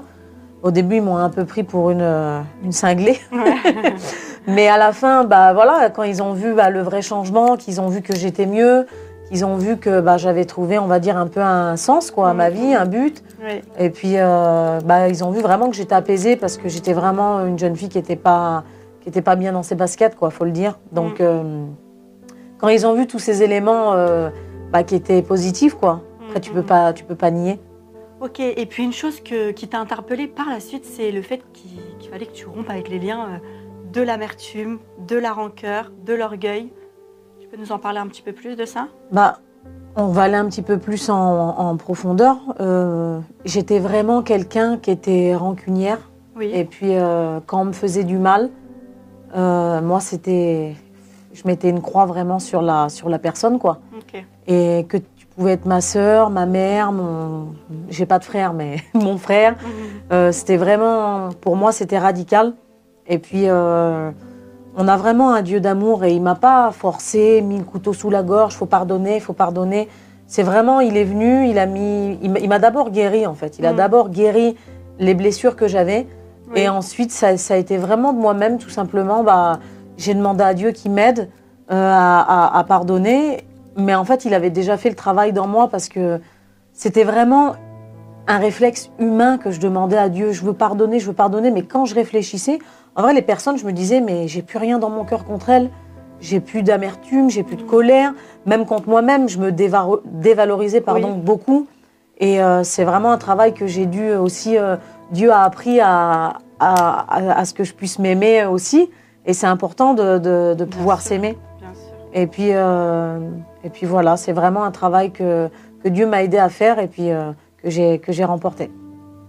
Au 0.63 0.71
début, 0.71 0.95
ils 0.98 1.01
m'ont 1.01 1.17
un 1.17 1.29
peu 1.29 1.45
pris 1.45 1.63
pour 1.63 1.89
une, 1.91 2.07
une 2.63 2.71
cinglée. 2.71 3.19
Mais 4.50 4.68
à 4.68 4.77
la 4.77 4.91
fin, 4.91 5.24
bah, 5.24 5.53
voilà, 5.53 5.89
quand 5.89 6.03
ils 6.03 6.22
ont 6.24 6.34
vu 6.34 6.53
bah, 6.53 6.70
le 6.70 6.82
vrai 6.82 7.01
changement, 7.01 7.56
qu'ils 7.58 7.79
ont 7.82 7.88
vu 7.88 8.01
que 8.01 8.15
j'étais 8.15 8.46
mieux, 8.46 8.86
qu'ils 9.29 9.46
ont 9.46 9.56
vu 9.58 9.77
que 9.77 10.01
bah, 10.01 10.18
j'avais 10.18 10.46
trouvé, 10.46 10.79
on 10.79 10.88
va 10.88 11.00
dire, 11.00 11.18
un 11.18 11.27
peu 11.27 11.41
un 11.41 11.77
sens 11.77 12.10
quoi, 12.12 12.29
à 12.29 12.34
ma 12.34 12.50
vie, 12.50 12.74
un 12.74 12.86
but. 12.86 13.24
Oui. 13.44 13.62
Et 13.77 13.89
puis, 13.89 14.13
euh, 14.15 14.79
bah, 14.84 15.08
ils 15.08 15.24
ont 15.24 15.32
vu 15.32 15.41
vraiment 15.41 15.70
que 15.70 15.75
j'étais 15.75 15.96
apaisée 15.96 16.36
parce 16.36 16.58
que 16.58 16.68
j'étais 16.70 16.94
vraiment 16.94 17.46
une 17.46 17.60
jeune 17.60 17.75
fille 17.75 17.89
qui 17.89 17.98
n'était 17.98 18.15
pas, 18.15 18.63
qui 19.01 19.10
était 19.10 19.22
pas 19.22 19.36
bien 19.36 19.51
dans 19.53 19.63
ses 19.63 19.75
baskets, 19.75 20.15
quoi, 20.15 20.29
faut 20.32 20.46
le 20.46 20.51
dire. 20.51 20.79
Donc, 20.91 21.20
Mm. 21.20 21.24
euh, 21.24 21.65
quand 22.58 22.70
ils 22.70 22.86
ont 22.88 22.94
vu 22.94 23.08
tous 23.08 23.20
ces 23.20 23.44
éléments 23.44 23.94
euh, 23.94 24.29
bah, 24.72 24.84
qui 24.84 24.96
étaient 24.96 25.22
positifs, 25.22 25.75
quoi, 25.75 26.01
après, 26.27 26.39
tu 26.41 26.51
peux 26.51 26.63
pas, 26.63 26.94
tu 26.94 27.03
peux 27.03 27.15
pas 27.15 27.32
nier. 27.32 27.60
Ok, 28.22 28.39
et 28.41 28.65
puis 28.65 28.84
une 28.84 28.91
chose 28.91 29.22
que- 29.22 29.51
qui 29.51 29.68
t'a 29.70 29.77
interpellée 29.79 30.27
par 30.27 30.50
la 30.50 30.60
suite, 30.60 30.84
c'est 30.86 31.10
le 31.12 31.22
fait 31.22 31.39
qu'il 31.53 32.10
fallait 32.12 32.25
que 32.25 32.34
tu 32.34 32.46
rompes 32.48 32.70
avec 32.70 32.89
les 32.89 33.00
liens 33.00 33.39
de 33.91 34.01
l'amertume, 34.01 34.79
de 35.08 35.17
la 35.17 35.34
rancœur, 35.34 35.91
de 36.05 36.13
l'orgueil. 36.13 36.72
Tu 37.39 37.48
peux 37.48 37.58
nous 37.58 37.72
en 37.72 37.79
parler 37.79 38.00
un 38.00 38.08
petit 38.08 38.22
peu 38.22 38.34
plus 38.34 38.55
de 38.55 38.65
ça? 38.65 38.88
Bah, 39.12 39.39
on 39.96 40.08
va 40.08 40.24
aller 40.24 40.36
un 40.36 40.46
petit 40.46 40.62
peu 40.62 40.77
plus 40.77 41.10
en, 41.10 41.15
en 41.15 41.75
profondeur. 41.77 42.38
Euh, 42.60 43.19
j'étais 43.46 43.79
vraiment 43.79 44.22
quelqu'un 44.22 44.77
qui 44.77 44.91
était 44.91 45.36
rancunière. 45.36 46.10
Oui. 46.36 46.51
Et 46.53 46.65
puis, 46.65 46.96
euh, 46.96 47.39
quand 47.46 47.62
on 47.62 47.65
me 47.65 47.74
faisait 47.74 48.03
du 48.03 48.17
mal, 48.17 48.50
euh, 49.36 49.81
moi, 49.81 50.00
c'était. 50.00 50.75
Je 51.34 51.43
mettais 51.46 51.69
une 51.69 51.81
croix 51.81 52.05
vraiment 52.05 52.39
sur 52.39 52.62
la, 52.62 52.89
sur 52.89 53.08
la 53.08 53.19
personne, 53.19 53.60
quoi. 53.60 53.79
Et 54.48 54.86
que 54.89 54.98
tu 54.98 55.27
pouvais 55.27 55.51
être 55.51 55.65
ma 55.65 55.79
sœur, 55.79 56.29
ma 56.29 56.46
mère, 56.46 56.91
mon. 56.91 57.53
J'ai 57.89 58.05
pas 58.05 58.19
de 58.19 58.25
frère, 58.25 58.53
mais 58.53 58.77
mon 58.93 59.17
frère. 59.17 59.55
C'était 60.31 60.58
vraiment. 60.58 61.29
Pour 61.41 61.55
moi, 61.55 61.72
c'était 61.72 62.00
radical. 62.00 62.53
Et 63.10 63.18
puis, 63.18 63.44
euh, 63.50 64.12
on 64.78 64.88
a 64.88 64.96
vraiment 64.96 65.32
un 65.34 65.42
Dieu 65.42 65.60
d'amour 65.60 66.04
et 66.06 66.13
il 66.13 66.22
m'a 66.22 66.36
pas 66.36 66.72
forcé, 66.72 67.42
mis 67.42 67.58
le 67.58 67.63
couteau 67.63 67.92
sous 67.92 68.10
la 68.10 68.24
gorge, 68.24 68.54
faut 68.54 68.68
pardonner, 68.68 69.16
il 69.16 69.22
faut 69.22 69.34
pardonner. 69.34 69.89
C'est 70.28 70.44
vraiment, 70.44 70.80
il 70.80 70.96
est 70.96 71.04
venu, 71.04 71.48
il 71.50 71.58
a 71.58 71.66
mis. 71.66 72.20
Il 72.22 72.48
m'a- 72.48 72.60
d'abord 72.60 72.92
guéri, 72.92 73.25
en 73.25 73.34
fait. 73.34 73.58
Il 73.58 73.66
a 73.66 73.74
Mm. 73.74 73.78
d'abord 73.78 74.10
guéri 74.10 74.56
les 75.00 75.16
blessures 75.16 75.56
que 75.56 75.68
j'avais. 75.68 76.08
Oui. 76.54 76.62
Et 76.62 76.70
ensuite, 76.70 77.12
ça, 77.12 77.36
ça 77.38 77.56
a 77.56 77.58
été 77.58 77.78
vraiment 77.78 78.13
de 78.13 78.20
moi-même, 78.20 78.60
tout 78.60 78.70
simplement. 78.70 79.24
Bah, 79.24 79.60
j'ai 79.98 80.13
demandé 80.13 80.44
à 80.44 80.54
Dieu 80.54 80.72
qui 80.72 80.88
m'aide 80.89 81.30
euh, 81.72 81.75
à, 81.94 82.20
à- 82.22 82.60
à 82.60 82.63
pardonner. 82.63 83.44
Mais 83.75 83.94
en 83.96 84.04
fait, 84.04 84.25
il 84.25 84.34
avait 84.36 84.50
déjà 84.50 84.78
fait 84.78 84.89
le 84.89 84.96
travail 84.96 85.34
dans 85.34 85.46
moi 85.48 85.68
parce 85.68 85.88
que 85.89 86.20
c'était 86.74 87.04
vraiment 87.04 87.54
un 88.28 88.38
réflexe 88.39 88.89
humain 89.00 89.38
que 89.38 89.50
je 89.51 89.60
demandais 89.60 89.98
à 89.98 90.10
Dieu. 90.10 90.32
Je 90.32 90.44
veux 90.44 90.54
pardonner, 90.54 91.00
je 91.00 91.08
veux 91.08 91.13
pardonner. 91.13 91.50
Mais 91.51 91.62
quand 91.63 91.86
je 91.86 91.94
réfléchissais, 91.96 92.58
en 92.96 93.01
vrai, 93.03 93.13
les 93.13 93.22
personnes, 93.22 93.58
je 93.58 93.65
me 93.65 93.72
disais, 93.72 94.01
mais 94.01 94.27
j'ai 94.27 94.41
plus 94.41 94.58
rien 94.58 94.79
dans 94.79 94.89
mon 94.89 95.05
cœur 95.05 95.25
contre 95.25 95.50
elles. 95.50 95.69
J'ai 96.19 96.39
plus 96.41 96.63
d'amertume, 96.63 97.29
j'ai 97.29 97.43
plus 97.43 97.55
de 97.55 97.62
colère. 97.63 98.13
Même 98.46 98.65
contre 98.65 98.89
moi-même, 98.89 99.29
je 99.29 99.38
me 99.39 99.51
dévaro- 99.51 100.01
dévalorisais 100.05 100.81
pardon, 100.81 101.13
Oui. 101.13 101.22
beaucoup. 101.22 101.67
Et 102.17 102.41
euh, 102.41 102.63
c'est 102.63 102.84
vraiment 102.84 103.12
un 103.12 103.17
travail 103.17 103.53
que 103.53 103.67
j'ai 103.67 103.86
dû 103.86 104.12
aussi. 104.13 104.58
euh, 104.58 104.75
Dieu 105.12 105.31
a 105.31 105.43
appris 105.43 105.79
à, 105.79 106.34
à, 106.60 107.00
à- 107.08 107.39
à 107.39 107.46
ce 107.46 107.53
que 107.53 107.63
je 107.63 107.74
puisse 107.74 108.00
m'aimer 108.00 108.46
aussi. 108.46 108.89
Et 109.25 109.31
c'est 109.34 109.48
important 109.48 109.93
de, 109.93 110.17
de- 110.17 110.65
pouvoir 110.65 111.00
sûr. 111.01 111.10
s'aimer. 111.10 111.38
Bien 111.60 111.74
sûr. 111.74 111.93
Et 112.13 112.27
puis, 112.27 112.50
euh, 112.51 113.19
et 113.63 113.69
puis 113.69 113.86
voilà, 113.86 114.17
c'est 114.17 114.34
vraiment 114.34 114.63
un 114.65 114.72
travail 114.72 115.12
que, 115.12 115.48
que 115.84 115.88
Dieu 115.88 116.05
m'a 116.05 116.24
aidé 116.24 116.38
à 116.38 116.50
faire 116.50 116.79
et 116.79 116.88
puis 116.88 117.12
euh, 117.12 117.31
que 117.63 117.69
j'ai 117.69 118.00
que 118.00 118.12
j'ai 118.12 118.25
remporté. 118.25 118.69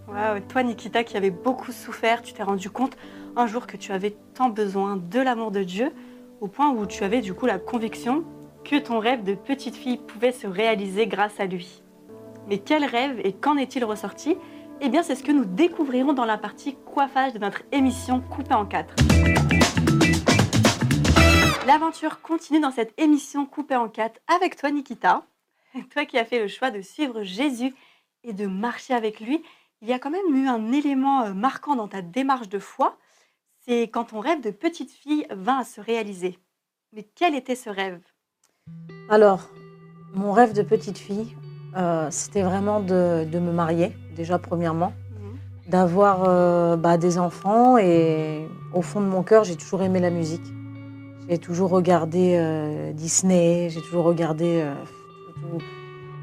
Wow. 0.09 0.41
Toi, 0.49 0.65
Nikita, 0.65 1.05
qui 1.05 1.17
avait 1.17 1.31
beaucoup 1.31 1.71
souffert, 1.71 2.21
tu 2.23 2.33
t'es 2.33 2.43
rendu 2.43 2.69
compte 2.71 2.97
un 3.37 3.47
jour 3.47 3.67
que 3.67 3.77
tu 3.77 3.93
avais 3.93 4.17
tant 4.35 4.49
besoin 4.49 4.97
de 4.97 5.21
l'amour 5.21 5.51
de 5.51 5.63
Dieu, 5.63 5.93
au 6.41 6.49
point 6.49 6.71
où 6.71 6.87
tu 6.87 7.05
avais 7.05 7.21
du 7.21 7.35
coup 7.35 7.47
la 7.47 7.59
conviction 7.59 8.25
que 8.65 8.77
ton 8.77 8.99
rêve 8.99 9.25
de 9.25 9.35
petite 9.35 9.77
fille 9.77 9.99
pouvait 9.99 10.33
se 10.33 10.47
réaliser 10.47 11.07
grâce 11.07 11.41
à 11.41 11.47
lui. 11.47 11.83
Mais 12.49 12.59
quel 12.59 12.85
rêve 12.85 13.21
et 13.25 13.33
qu'en 13.33 13.57
est-il 13.57 13.85
ressorti? 13.85 14.37
Eh 14.81 14.89
bien, 14.89 15.03
c'est 15.03 15.15
ce 15.15 15.23
que 15.23 15.33
nous 15.33 15.45
découvrirons 15.45 16.15
dans 16.15 16.25
la 16.25 16.39
partie 16.39 16.77
coiffage 16.87 17.35
de 17.35 17.39
notre 17.39 17.63
émission 17.71 18.21
Coupée 18.21 18.55
en 18.55 18.65
quatre. 18.65 18.95
L'aventure 21.67 22.23
continue 22.23 22.61
dans 22.61 22.71
cette 22.71 22.99
émission 22.99 23.47
Coupée 23.47 23.77
en 23.77 23.89
quatre 23.89 24.21
avec 24.35 24.57
toi, 24.57 24.71
Nikita. 24.71 25.25
Toi 25.91 26.05
qui 26.07 26.19
as 26.19 26.25
fait 26.25 26.41
le 26.41 26.49
choix 26.49 26.71
de 26.71 26.81
suivre 26.81 27.23
Jésus 27.23 27.75
et 28.25 28.33
de 28.33 28.47
marcher 28.47 28.95
avec 28.95 29.21
lui, 29.21 29.43
il 29.83 29.89
y 29.89 29.93
a 29.93 29.99
quand 29.99 30.11
même 30.11 30.35
eu 30.35 30.49
un 30.49 30.73
élément 30.73 31.23
euh, 31.23 31.33
marquant 31.33 31.77
dans 31.77 31.89
ta 31.89 32.03
démarche 32.03 32.49
de 32.49 32.59
foi, 32.59 32.99
c'est 33.67 33.83
quand 33.83 34.05
ton 34.05 34.21
rêve 34.21 34.41
de 34.43 34.51
petite 34.51 34.91
fille 34.91 35.27
vint 35.31 35.59
à 35.61 35.65
se 35.65 35.81
réaliser. 35.81 36.39
Mais 36.93 37.09
quel 37.15 37.35
était 37.35 37.55
ce 37.55 37.71
rêve? 37.71 38.01
Alors, 39.09 39.49
mon 40.15 40.33
rêve 40.33 40.53
de 40.53 40.63
petite 40.63 40.99
fille, 40.99 41.37
euh, 41.77 42.09
c'était 42.11 42.43
vraiment 42.43 42.81
de, 42.81 43.25
de 43.31 43.39
me 43.39 43.53
marier, 43.53 43.93
déjà 44.17 44.39
premièrement, 44.39 44.93
d'avoir 45.69 46.25
euh, 46.29 46.77
bah, 46.77 46.97
des 46.97 47.19
enfants 47.19 47.79
et 47.79 48.47
au 48.75 48.83
fond 48.83 49.01
de 49.01 49.07
mon 49.07 49.23
cœur, 49.23 49.45
j'ai 49.45 49.57
toujours 49.57 49.83
aimé 49.83 50.01
la 50.01 50.11
musique. 50.11 50.45
J'ai 51.29 51.39
toujours 51.39 51.71
regardé 51.71 52.35
euh, 52.37 52.93
Disney, 52.93 53.69
j'ai 53.71 53.81
toujours 53.83 54.05
regardé... 54.05 54.65
tout- 55.35 55.63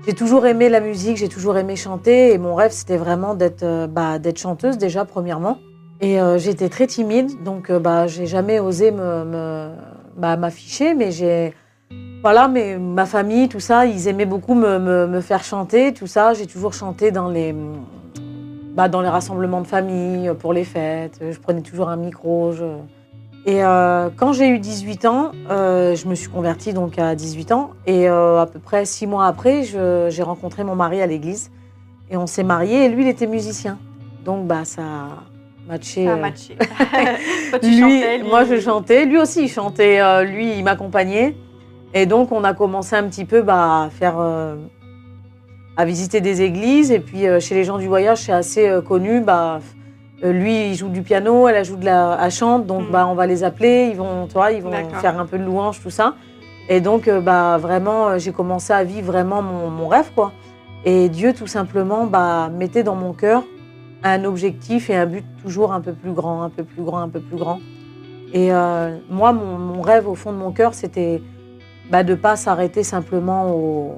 J'ai 0.06 0.14
toujours 0.14 0.46
aimé 0.46 0.68
la 0.70 0.80
musique, 0.82 1.18
j'ai 1.18 1.30
toujours 1.30 1.58
aimé 1.58 1.76
chanter 1.76 2.34
et 2.34 2.38
mon 2.38 2.56
rêve 2.56 2.72
c'était 2.72 2.98
vraiment 2.98 3.36
d'être 3.36 3.88
bah, 3.88 4.20
d'être 4.20 4.38
chanteuse 4.40 4.78
déjà 4.78 5.06
premièrement. 5.06 5.60
Et 6.00 6.22
euh, 6.22 6.38
j'étais 6.38 6.70
très 6.70 6.88
timide 6.88 7.44
donc 7.44 7.70
euh, 7.70 7.80
bah, 7.80 8.08
j'ai 8.08 8.28
jamais 8.28 8.60
osé 8.60 8.92
bah, 8.92 10.38
m'afficher 10.38 10.94
mais 10.94 11.10
voilà 12.22 12.48
mais 12.48 12.78
ma 12.78 13.06
famille 13.06 13.50
tout 13.50 13.60
ça 13.60 13.86
ils 13.86 14.08
aimaient 14.08 14.26
beaucoup 14.26 14.54
me, 14.54 15.22
faire 15.22 15.44
chanter 15.44 15.94
tout 15.94 16.08
ça 16.08 16.34
j'ai 16.34 16.46
toujours 16.46 16.74
chanté 16.74 17.12
dans 17.12 17.30
les 17.30 17.56
bah, 18.76 18.90
dans 18.90 19.02
les 19.02 19.10
rassemblements 19.10 19.62
de 19.62 19.68
famille 19.68 20.32
pour 20.40 20.54
les 20.54 20.64
fêtes 20.64 21.20
je 21.32 21.40
prenais 21.40 21.62
toujours 21.62 21.90
un 21.90 21.98
micro 21.98 22.54
et 23.48 23.64
euh, 23.64 24.10
quand 24.14 24.34
j'ai 24.34 24.50
eu 24.50 24.60
18 24.60 25.06
ans, 25.06 25.32
euh, 25.50 25.96
je 25.96 26.06
me 26.10 26.16
suis 26.16 26.28
convertie 26.28 26.74
donc 26.74 27.00
à 27.00 27.16
18 27.16 27.54
ans. 27.54 27.72
Et 27.86 28.10
euh, 28.10 28.42
à 28.42 28.46
peu 28.46 28.60
près 28.60 28.84
six 28.84 29.08
mois 29.08 29.26
après, 29.26 29.64
j'ai 29.64 30.22
rencontré 30.22 30.66
mon 30.66 30.76
mari 30.76 31.02
à 31.02 31.08
l'église. 31.08 31.50
Et 32.10 32.18
on 32.18 32.28
s'est 32.28 32.44
mariés. 32.44 32.84
Et 32.84 32.90
lui, 32.90 33.04
il 33.04 33.08
était 33.08 33.26
musicien. 33.26 33.80
Donc 34.26 34.48
bah, 34.48 34.66
ça 34.66 34.84
matché. 35.68 36.06
Ça 36.06 36.14
a 36.14 36.16
euh, 36.16 36.22
matché. 36.22 36.56
Toi, 37.52 37.60
tu 37.60 37.68
lui, 37.70 37.80
chantais, 37.80 38.18
lui- 38.20 38.28
moi, 38.30 38.44
je 38.46 38.60
chantais. 38.60 39.06
Lui 39.06 39.18
aussi, 39.18 39.44
il 39.44 39.50
chantait. 39.50 40.00
Euh, 40.02 40.24
lui, 40.24 40.58
il 40.58 40.64
m'accompagnait. 40.64 41.36
Et 41.94 42.06
donc, 42.06 42.32
on 42.32 42.44
a 42.44 42.54
commencé 42.54 42.96
un 42.96 43.04
petit 43.04 43.26
peu 43.26 43.42
bah, 43.42 43.84
à 43.86 43.90
faire. 43.90 44.16
euh, 44.20 44.56
à 45.80 45.86
visiter 45.86 46.22
des 46.22 46.42
églises. 46.42 46.92
Et 46.92 47.00
puis, 47.00 47.28
euh, 47.28 47.40
chez 47.40 47.54
les 47.56 47.64
gens 47.64 47.78
du 47.78 47.88
voyage, 47.88 48.20
c'est 48.20 48.32
assez 48.32 48.80
connu. 48.88 49.22
Bah, 49.22 49.60
lui, 50.24 50.70
il 50.72 50.76
joue 50.76 50.90
du 50.90 51.04
piano, 51.04 51.48
elle 51.48 51.56
elle 51.58 51.66
joue 51.66 51.76
de 51.76 51.86
la, 51.86 52.18
elle 52.22 52.32
chante. 52.32 52.66
Donc, 52.66 52.88
Mm. 52.88 52.92
bah, 52.92 53.08
on 53.08 53.14
va 53.14 53.28
les 53.28 53.44
appeler. 53.44 53.90
Ils 53.92 53.98
vont, 53.98 54.26
tu 54.28 54.34
vois, 54.34 54.52
ils 54.52 54.64
vont 54.64 54.72
faire 55.02 55.20
un 55.20 55.26
peu 55.28 55.38
de 55.38 55.44
louange, 55.44 55.80
tout 55.82 55.92
ça. 55.92 56.16
Et 56.70 56.82
donc, 56.82 57.08
bah, 57.10 57.58
vraiment, 57.60 58.18
j'ai 58.18 58.32
commencé 58.32 58.74
à 58.74 58.84
vivre 58.84 59.08
vraiment 59.12 59.42
mon, 59.44 59.70
mon 59.70 59.88
rêve, 59.88 60.10
quoi. 60.16 60.32
Et 60.84 61.10
Dieu, 61.10 61.34
tout 61.34 61.48
simplement, 61.48 62.06
bah, 62.06 62.50
mettait 62.52 62.84
dans 62.84 62.96
mon 62.96 63.14
cœur 63.14 63.44
un 64.04 64.24
objectif 64.24 64.90
et 64.90 64.96
un 64.96 65.06
but 65.06 65.26
toujours 65.42 65.74
un 65.74 65.82
peu 65.82 65.94
plus 65.94 66.14
grand, 66.14 66.42
un 66.42 66.50
peu 66.50 66.64
plus 66.64 66.84
grand, 66.84 67.00
un 67.00 67.10
peu 67.10 67.20
plus 67.20 67.38
grand. 67.38 67.60
Et 68.34 68.52
euh, 68.52 68.98
moi, 69.10 69.34
mon, 69.34 69.58
mon 69.58 69.82
rêve 69.82 70.08
au 70.08 70.16
fond 70.16 70.32
de 70.32 70.38
mon 70.38 70.52
cœur, 70.52 70.74
c'était 70.74 71.22
bah, 71.90 72.04
de 72.04 72.12
ne 72.12 72.16
pas 72.16 72.36
s'arrêter 72.36 72.84
simplement 72.84 73.52
aux, 73.52 73.96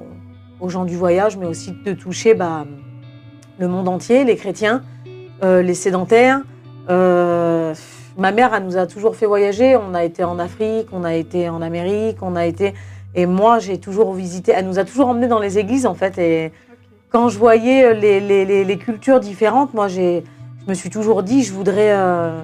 aux 0.60 0.68
gens 0.68 0.84
du 0.84 0.96
voyage, 0.96 1.36
mais 1.36 1.46
aussi 1.46 1.72
de 1.72 1.92
toucher 1.92 2.34
bah, 2.34 2.64
le 3.58 3.68
monde 3.68 3.88
entier, 3.88 4.24
les 4.24 4.36
chrétiens, 4.36 4.82
euh, 5.42 5.62
les 5.62 5.74
sédentaires. 5.74 6.40
Euh, 6.88 7.74
ma 8.16 8.32
mère, 8.32 8.54
elle 8.54 8.64
nous 8.64 8.76
a 8.76 8.86
toujours 8.86 9.16
fait 9.16 9.26
voyager. 9.26 9.76
On 9.76 9.94
a 9.94 10.04
été 10.04 10.24
en 10.24 10.38
Afrique, 10.38 10.88
on 10.92 11.04
a 11.04 11.14
été 11.14 11.48
en 11.48 11.60
Amérique, 11.60 12.18
on 12.22 12.36
a 12.36 12.46
été. 12.46 12.74
Et 13.14 13.26
moi, 13.26 13.58
j'ai 13.58 13.78
toujours 13.78 14.12
visité. 14.14 14.52
Elle 14.54 14.66
nous 14.66 14.78
a 14.78 14.84
toujours 14.84 15.08
emmenés 15.08 15.28
dans 15.28 15.40
les 15.40 15.58
églises, 15.58 15.86
en 15.86 15.94
fait. 15.94 16.18
Et. 16.18 16.52
Quand 17.10 17.28
je 17.28 17.38
voyais 17.38 17.94
les, 17.94 18.20
les- 18.20 18.44
les- 18.44 18.64
les 18.64 18.76
cultures 18.78 19.20
différentes, 19.20 19.74
moi, 19.74 19.88
j'ai, 19.88 20.24
je 20.64 20.70
me 20.70 20.74
suis 20.74 20.90
toujours 20.90 21.22
dit, 21.22 21.42
je 21.42 21.52
voudrais, 21.52 21.92
euh, 21.92 22.40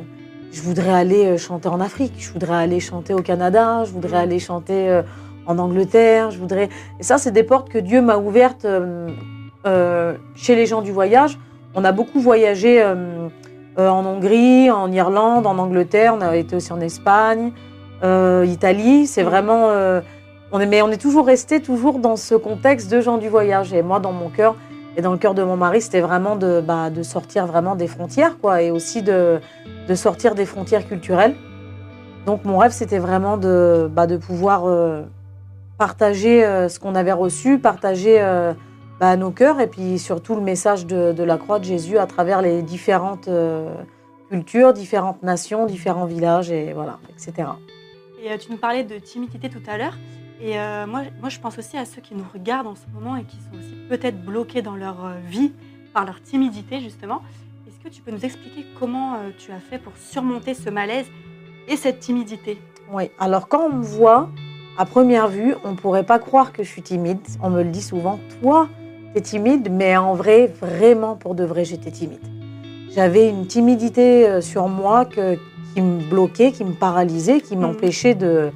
je 0.53 0.61
voudrais 0.63 0.93
aller 0.93 1.25
euh, 1.27 1.37
chanter 1.39 1.69
en 1.69 1.81
Afrique, 1.81 2.15
je 2.19 2.33
voudrais 2.33 2.57
aller 2.57 2.81
chanter 2.81 3.15
au 3.15 3.23
Canada, 3.23 3.85
je 3.85 3.93
voudrais 3.93 4.19
aller 4.19 4.39
chanter 4.39 4.89
euh, 4.89 5.03
en 5.47 5.59
Angleterre, 5.59 6.31
je 6.33 6.39
voudrais. 6.39 6.69
Et 6.99 7.03
ça, 7.05 7.19
c'est 7.19 7.31
des 7.31 7.45
portes 7.45 7.69
que 7.69 7.79
Dieu 7.79 8.03
m'a 8.03 8.17
ouvertes 8.17 8.65
euh, 8.65 9.09
euh, 9.67 10.15
chez 10.35 10.57
les 10.57 10.67
gens 10.67 10.83
du 10.83 10.91
voyage. 10.93 11.39
On 11.75 11.85
a 11.85 11.93
beaucoup 11.93 12.21
voyagé 12.21 12.83
euh, 12.83 13.29
euh, 13.79 13.89
en 13.89 14.05
Hongrie, 14.05 14.71
en 14.71 14.91
Irlande, 14.91 15.47
en 15.47 15.59
Angleterre. 15.59 16.15
On 16.17 16.21
a 16.23 16.35
été 16.37 16.57
aussi 16.57 16.73
en 16.73 16.81
Espagne, 16.81 17.53
euh, 18.03 18.45
Italie. 18.49 19.07
C'est 19.07 19.23
Mhm. 19.23 19.29
vraiment. 19.31 19.69
Euh, 20.57 20.65
on 20.65 20.69
mais 20.69 20.83
on 20.83 20.91
est 20.91 21.01
toujours 21.01 21.27
resté 21.27 21.61
toujours 21.61 21.99
dans 21.99 22.17
ce 22.17 22.35
contexte 22.35 22.91
de 22.91 23.01
gens 23.01 23.19
du 23.19 23.29
voyage. 23.29 23.73
Et 23.73 23.83
moi, 23.83 24.01
dans 24.01 24.13
mon 24.13 24.29
cœur 24.29 24.57
et 24.97 25.03
dans 25.03 25.13
le 25.13 25.19
cœur 25.19 25.35
de 25.35 25.43
mon 25.43 25.57
mari, 25.57 25.83
c'était 25.83 26.01
vraiment 26.01 26.37
de, 26.37 26.61
bah, 26.61 26.91
de 26.91 27.03
sortir 27.03 27.47
vraiment 27.47 27.77
des 27.77 27.87
frontières, 27.87 28.39
quoi, 28.41 28.63
et 28.63 28.71
aussi 28.71 29.03
de, 29.03 29.41
sortir 29.95 30.35
des 30.35 30.47
frontières 30.47 30.87
culturelles. 30.87 31.35
Donc 32.25 32.45
mon 32.45 32.59
rêve, 32.59 32.73
c'était 32.73 32.99
vraiment 32.99 33.37
de, 33.37 33.91
bah, 33.93 34.07
de 34.07 34.17
pouvoir 34.17 34.67
euh, 34.67 35.03
partager 35.79 36.43
ce 36.69 36.79
qu'on 36.81 36.95
avait 36.95 37.13
reçu, 37.13 37.59
partager 37.59 38.19
bah, 38.99 39.17
nos 39.17 39.31
cœurs 39.31 39.61
et 39.61 39.67
puis 39.67 39.99
surtout 39.99 40.35
le 40.35 40.41
message 40.41 40.87
de, 40.87 41.13
de, 41.13 41.23
la 41.23 41.37
croix 41.37 41.59
de 41.59 41.65
Jésus 41.65 41.99
à 41.99 42.07
travers 42.07 42.41
les 42.41 42.63
différentes 42.63 43.29
cultures, 44.29 44.73
différentes 44.73 45.23
nations, 45.23 45.67
différents 45.67 46.07
villages, 46.07 46.51
et 46.51 46.73
voilà, 46.73 46.99
etc. 47.11 47.49
Et 48.23 48.31
euh, 48.31 48.39
tu 48.39 48.51
nous 48.51 48.59
parlais 48.59 48.85
de 48.85 48.99
timidité 48.99 49.49
tout 49.49 49.63
à 49.67 49.79
l'heure. 49.79 49.97
Et 50.41 50.59
euh, 50.59 50.87
moi, 50.87 51.03
moi, 51.21 51.29
je 51.29 51.39
pense 51.39 51.59
aussi 51.59 51.77
à 51.77 51.85
ceux 51.85 52.01
qui 52.01 52.15
nous 52.15 52.27
regardent 52.33 52.67
en 52.67 52.75
ce 52.75 52.87
moment 52.93 53.17
et 53.17 53.25
qui 53.25 53.37
sont 53.37 53.59
aussi 53.59 53.75
peut-être 53.89 54.23
bloqués 54.23 54.63
dans 54.63 54.77
leur 54.77 55.05
euh, 55.05 55.15
vie 55.29 55.53
par 55.95 56.05
leur 56.05 56.21
timidité, 56.21 56.81
justement. 56.81 57.23
Est-ce 57.67 57.83
que 57.83 57.89
tu 57.89 58.03
peux 58.03 58.11
nous 58.11 58.25
expliquer 58.25 58.67
comment 58.79 59.17
tu 59.39 59.51
as 59.51 59.61
fait 59.61 59.79
pour 59.79 59.93
surmonter 59.97 60.55
ce 60.55 60.69
malaise 60.69 61.07
et 61.69 61.77
cette 61.77 62.01
timidité? 62.01 62.59
Oui, 62.93 63.11
alors 63.19 63.49
quand 63.49 63.67
on 63.67 63.73
me 63.77 63.83
voit, 63.83 64.29
à 64.79 64.85
première 64.85 65.29
vue, 65.29 65.55
on 65.65 65.73
ne 65.73 65.77
pourrait 65.77 66.05
pas 66.05 66.19
croire 66.19 66.53
que 66.53 66.63
je 66.63 66.69
suis 66.69 66.83
timide. 66.83 67.21
On 67.43 67.49
me 67.49 67.63
le 67.63 67.71
dit 67.71 67.83
souvent, 67.83 68.21
toi, 68.43 68.69
tu 69.13 69.19
es 69.19 69.23
timide, 69.23 69.69
mais 69.71 69.97
en 69.97 70.15
vrai, 70.15 70.53
vraiment, 70.61 71.17
pour 71.17 71.35
de 71.35 71.45
vrai, 71.45 71.65
j'étais 71.65 71.91
timide. 71.91 72.21
J'avais 72.91 73.29
une 73.29 73.47
timidité 73.47 74.29
euh, 74.29 74.41
sur 74.41 74.69
moi 74.69 75.05
que, 75.05 75.39
qui 75.75 75.81
me 75.81 76.01
bloquait, 76.09 76.53
qui 76.53 76.65
me 76.65 76.73
paralysait, 76.73 77.41
qui 77.41 77.57
mm. 77.57 77.61
m'empêchait 77.61 78.15
de, 78.15 78.51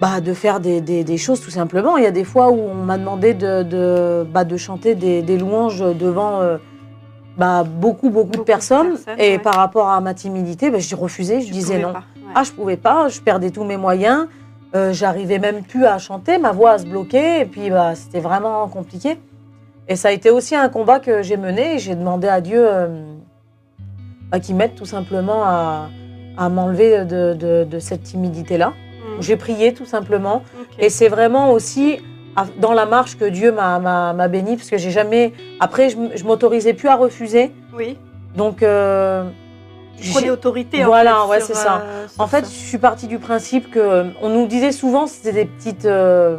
bah, 0.00 0.20
de 0.22 0.32
faire 0.32 0.60
des, 0.60 0.80
des, 0.80 1.16
choses 1.18 1.40
tout 1.40 1.50
simplement. 1.50 1.98
Il 1.98 2.04
y 2.04 2.06
a 2.06 2.10
des 2.10 2.24
fois 2.24 2.50
où 2.50 2.58
on 2.58 2.74
m'a 2.74 2.96
demandé 2.96 3.34
de, 3.34 3.62
de, 3.62 4.24
bah, 4.24 4.44
de 4.44 4.56
chanter 4.56 4.94
des, 4.94 5.20
des, 5.20 5.36
louanges 5.36 5.80
devant 5.80 6.40
euh, 6.40 6.56
bah, 7.36 7.64
beaucoup, 7.64 8.08
beaucoup, 8.08 8.38
de 8.38 8.42
personnes. 8.42 8.96
et 9.18 9.38
par 9.38 9.54
rapport 9.54 9.90
à 9.90 10.00
ma 10.00 10.14
timidité, 10.14 10.72
je 10.80 10.96
refusais, 10.96 11.42
je 11.42 11.52
disais 11.52 11.78
non. 11.78 11.92
Ah, 12.34 12.44
je 12.44 12.52
pouvais 12.52 12.76
pas, 12.78 13.08
je 13.08 13.20
perdais 13.20 13.50
tous 13.50 13.64
mes 13.64 13.76
moyens. 13.76 14.26
Euh, 14.74 14.92
j'arrivais 14.92 15.38
même 15.38 15.64
plus 15.64 15.84
à 15.84 15.98
chanter, 15.98 16.38
ma 16.38 16.52
voix 16.52 16.78
se 16.78 16.86
bloquait, 16.86 17.42
et 17.42 17.44
puis 17.44 17.70
bah, 17.70 17.94
c'était 17.94 18.20
vraiment 18.20 18.66
compliqué. 18.68 19.18
Et 19.88 19.96
ça 19.96 20.08
a 20.08 20.12
été 20.12 20.30
aussi 20.30 20.54
un 20.54 20.68
combat 20.68 21.00
que 21.00 21.22
j'ai 21.22 21.36
mené. 21.36 21.78
J'ai 21.78 21.96
demandé 21.96 22.28
à 22.28 22.40
Dieu 22.40 22.64
qui 24.38 24.54
m'aide 24.54 24.76
tout 24.76 24.86
simplement 24.86 25.42
à, 25.44 25.88
m'enlever 26.48 27.04
de, 27.04 27.78
cette 27.80 28.04
timidité-là. 28.04 28.72
Mm. 29.20 29.22
J'ai 29.22 29.36
prié 29.36 29.74
tout 29.74 29.86
simplement. 29.86 30.42
Et 30.78 30.90
c'est 30.90 31.08
vraiment 31.08 31.52
aussi 31.52 32.00
dans 32.58 32.72
la 32.72 32.86
marche 32.86 33.16
que 33.16 33.24
Dieu 33.24 33.52
m'a 33.52 34.28
béni, 34.28 34.56
parce 34.56 34.70
que 34.70 34.78
j'ai 34.78 34.90
jamais. 34.90 35.32
Après, 35.60 35.90
je, 35.90 35.96
je 36.14 36.24
m'autorisais 36.24 36.74
plus 36.74 36.88
à 36.88 36.96
refuser. 36.96 37.52
Oui. 37.76 37.98
Donc. 38.36 38.62
Euh, 38.62 39.24
prenais 40.12 40.30
autorité. 40.30 40.84
Voilà, 40.84 41.26
ouais, 41.26 41.40
c'est 41.40 41.54
ça. 41.54 41.82
Euh, 41.82 42.06
en 42.18 42.26
fait, 42.26 42.44
je 42.44 42.50
suis 42.50 42.78
partie 42.78 43.06
du 43.06 43.18
principe 43.18 43.70
que 43.70 44.06
on 44.22 44.28
nous 44.28 44.46
disait 44.46 44.72
souvent, 44.72 45.06
c'était 45.06 45.32
des 45.32 45.44
petites 45.44 45.84
euh, 45.84 46.38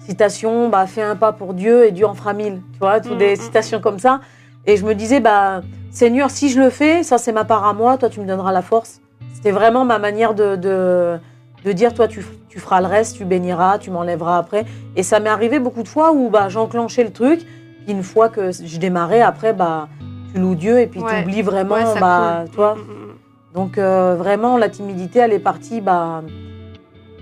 citations, 0.00 0.68
bah, 0.68 0.86
fais 0.86 1.02
un 1.02 1.16
pas 1.16 1.32
pour 1.32 1.54
Dieu 1.54 1.86
et 1.86 1.92
Dieu 1.92 2.06
en 2.06 2.14
fera 2.14 2.32
mille, 2.32 2.60
tu 2.72 2.78
vois, 2.80 3.00
toutes 3.00 3.14
mm, 3.14 3.18
des 3.18 3.32
mm. 3.34 3.40
citations 3.40 3.80
comme 3.80 3.98
ça. 3.98 4.20
Et 4.66 4.76
je 4.76 4.84
me 4.84 4.94
disais, 4.94 5.20
bah, 5.20 5.62
Seigneur, 5.90 6.30
si 6.30 6.50
je 6.50 6.60
le 6.60 6.70
fais, 6.70 7.02
ça 7.02 7.18
c'est 7.18 7.32
ma 7.32 7.44
part 7.44 7.66
à 7.66 7.72
moi, 7.72 7.96
toi 7.96 8.08
tu 8.08 8.20
me 8.20 8.26
donneras 8.26 8.52
la 8.52 8.62
force. 8.62 9.00
C'était 9.34 9.50
vraiment 9.50 9.84
ma 9.84 9.98
manière 9.98 10.34
de, 10.34 10.56
de, 10.56 11.18
dire, 11.64 11.94
toi 11.94 12.08
tu, 12.08 12.24
tu, 12.48 12.58
feras 12.58 12.80
le 12.80 12.86
reste, 12.86 13.16
tu 13.16 13.24
béniras, 13.24 13.78
tu 13.78 13.90
m'enlèveras 13.90 14.38
après. 14.38 14.64
Et 14.96 15.02
ça 15.02 15.20
m'est 15.20 15.28
arrivé 15.28 15.58
beaucoup 15.58 15.82
de 15.82 15.88
fois 15.88 16.12
où 16.12 16.30
bah, 16.30 16.48
j'enclenchais 16.48 17.04
le 17.04 17.12
truc, 17.12 17.40
puis 17.40 17.92
une 17.92 18.02
fois 18.02 18.28
que 18.28 18.50
je 18.52 18.78
démarrais, 18.78 19.20
après, 19.20 19.52
bah, 19.52 19.88
tu 20.32 20.40
loues 20.40 20.54
Dieu 20.54 20.80
et 20.80 20.86
puis 20.86 21.00
tu 21.00 21.22
oublies 21.22 21.42
vraiment, 21.42 21.94
bah, 22.00 22.44
toi. 22.52 22.74
Mm, 22.74 22.78
mm, 22.78 22.82
mm. 22.82 23.08
Donc 23.54 23.78
euh, 23.78 24.14
vraiment, 24.16 24.58
la 24.58 24.68
timidité, 24.68 25.20
elle 25.20 25.32
est 25.32 25.38
partie 25.38 25.80
bah, 25.80 26.22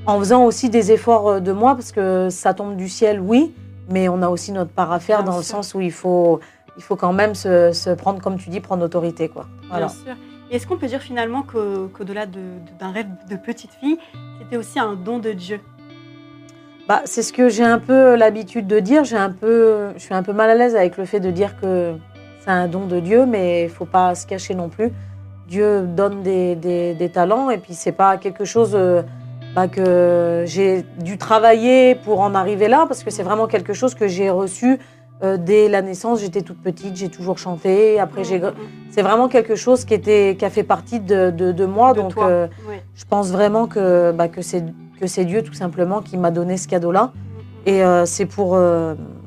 en 0.07 0.19
faisant 0.19 0.45
aussi 0.45 0.71
des 0.71 0.93
efforts 0.93 1.29
euh, 1.29 1.41
de 1.41 1.53
moi, 1.53 1.75
parce 1.75 1.93
que 1.93 2.29
ça 2.31 2.53
tombe 2.53 2.77
du 2.77 2.89
ciel, 2.89 3.21
oui, 3.21 3.55
mais 3.89 4.09
on 4.09 4.23
a 4.23 4.29
aussi 4.29 4.53
notre 4.53 4.73
part 4.73 4.93
à 4.93 4.99
faire 4.99 5.25
dans 5.25 5.37
le 5.37 5.43
sens 5.43 5.75
où 5.75 5.81
il 5.81 5.93
faut 5.93 6.41
il 6.77 6.83
faut 6.83 6.97
quand 6.97 7.13
même 7.13 7.35
se, 7.35 7.95
prendre, 7.95 8.21
comme 8.21 8.37
tu 8.37 8.51
dis, 8.51 8.61
prendre 8.61 8.85
autorité. 8.85 9.29
Quoi. 9.29 9.47
Bien 9.75 9.89
sûr. 9.89 10.15
Est-ce 10.51 10.67
qu'on 10.67 10.77
peut 10.77 10.87
dire 10.87 11.01
finalement 11.01 11.43
qu'au-delà 11.43 12.27
d'un 12.27 12.93
rêve 12.93 13.07
de 13.29 13.37
petite 13.37 13.73
fille, 13.81 13.99
c'était 14.39 14.57
aussi 14.57 14.79
un 14.79 14.95
don 14.95 15.19
de 15.19 15.33
Dieu? 15.33 15.61
Bah, 16.87 17.03
C'est 17.05 17.23
ce 17.23 17.33
que 17.33 17.49
j'ai 17.49 17.65
un 17.65 17.81
peu 17.81 18.15
l'habitude 18.15 18.69
de 18.69 18.79
dire. 18.79 19.03
Un 19.13 19.31
peu, 19.31 19.89
je 19.97 20.01
suis 20.01 20.15
un 20.15 20.23
peu 20.23 20.33
mal 20.33 20.51
à 20.51 20.55
l'aise 20.55 20.77
avec 20.77 20.97
le 20.99 21.05
fait 21.05 21.19
de 21.19 21.33
dire 21.33 21.61
que 21.61 21.95
c'est 22.41 22.51
un 22.51 22.69
don 22.69 22.87
de 22.87 23.01
Dieu, 23.01 23.27
mais 23.27 23.63
il 23.63 23.65
ne 23.65 23.71
faut 23.71 23.87
pas 23.87 24.15
se 24.15 24.25
cacher 24.25 24.55
non 24.55 24.69
plus. 24.69 24.93
Dieu 25.49 25.83
donne 25.83 26.23
des, 26.23 26.55
des, 26.55 27.09
talents 27.09 27.51
et 27.51 27.59
puis 27.59 27.75
c'est 27.75 27.93
pas 27.93 28.17
quelque 28.17 28.45
chose 28.45 28.73
euh, 28.75 29.03
bah, 29.55 29.69
que 29.69 30.45
j'ai 30.47 30.85
dû 30.99 31.19
travailler 31.19 31.97
pour 31.97 32.21
en 32.21 32.35
arriver 32.35 32.69
là, 32.69 32.85
parce 32.87 33.03
que 33.03 33.11
c'est 33.11 33.23
vraiment 33.23 33.47
quelque 33.49 33.73
chose 33.73 33.95
que 33.95 34.07
j'ai 34.07 34.31
reçu 34.31 34.79
euh, 35.23 35.39
dès 35.39 35.69
la 35.69 35.81
naissance, 35.81 36.21
j'étais 36.21 36.43
toute 36.43 36.61
petite, 36.61 36.97
j'ai 36.97 37.09
toujours 37.09 37.39
chanté. 37.39 37.99
Après, 37.99 38.23
j'ai... 38.23 38.39
Mm, 38.39 38.45
mm, 38.45 38.49
mm. 38.49 38.91
c'est 38.91 39.03
vraiment 39.03 39.29
quelque 39.29 39.55
chose 39.55 39.85
qui, 39.85 39.95
était, 39.95 40.37
qui 40.39 40.45
a 40.45 40.51
fait 40.51 40.63
partie 40.63 41.01
de, 41.01 41.31
de, 41.31 41.67
moi. 41.67 41.95
donc, 41.95 42.19
euh, 42.19 42.49
je 42.95 43.05
pense 43.07 43.31
vraiment 43.31 43.67
que, 43.67 44.13
bah, 44.13 44.29
que, 44.29 44.43
c'est, 44.43 44.65
que 45.01 45.07
c'est 45.07 45.25
Dieu, 45.25 45.43
tout 45.43 45.55
simplement, 45.55 46.03
qui 46.03 46.19
m'a 46.19 46.31
donné 46.31 46.59
ce 46.59 46.69
cadeau-là. 46.69 47.13
Et 47.65 47.83
euh, 47.83 48.05
c'est, 48.05 48.27
pour, 48.27 48.59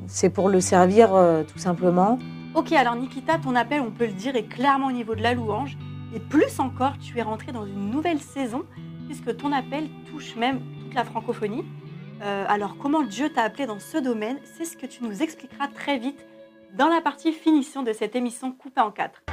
c'est 0.07 0.29
pour 0.29 0.49
le 0.49 0.61
servir, 0.61 1.09
tout 1.51 1.59
simplement. 1.59 2.19
Ok, 2.55 2.71
alors 2.71 2.95
Nikita, 2.95 3.37
ton 3.37 3.55
appel, 3.55 3.81
on 3.81 3.91
peut 3.91 4.05
le 4.05 4.13
dire, 4.13 4.35
est 4.35 4.43
clairement 4.43 4.87
au 4.87 4.91
niveau 4.91 5.15
de 5.15 5.21
la 5.21 5.33
louange. 5.33 5.77
Et 6.15 6.19
plus 6.19 6.59
encore, 6.59 6.93
tu 6.99 7.17
es 7.17 7.21
rentré 7.21 7.51
dans 7.51 7.65
une 7.65 7.89
nouvelle 7.89 8.19
saison, 8.19 8.63
puisque 9.07 9.35
ton 9.37 9.51
appel 9.51 9.85
touche 10.11 10.35
même 10.35 10.59
toute 10.83 10.93
la 10.93 11.03
francophonie. 11.03 11.63
Euh, 12.21 12.45
alors, 12.49 12.77
comment 12.77 13.03
Dieu 13.03 13.31
t'a 13.31 13.43
appelé 13.43 13.65
dans 13.65 13.79
ce 13.79 13.97
domaine 13.97 14.39
C'est 14.43 14.65
ce 14.65 14.75
que 14.75 14.85
tu 14.85 15.03
nous 15.03 15.23
expliqueras 15.23 15.69
très 15.69 15.97
vite 15.97 16.25
dans 16.73 16.89
la 16.89 16.99
partie 16.99 17.31
finition 17.31 17.81
de 17.81 17.93
cette 17.93 18.15
émission 18.15 18.51
coupée 18.51 18.81
en 18.81 18.91
quatre. 18.91 19.23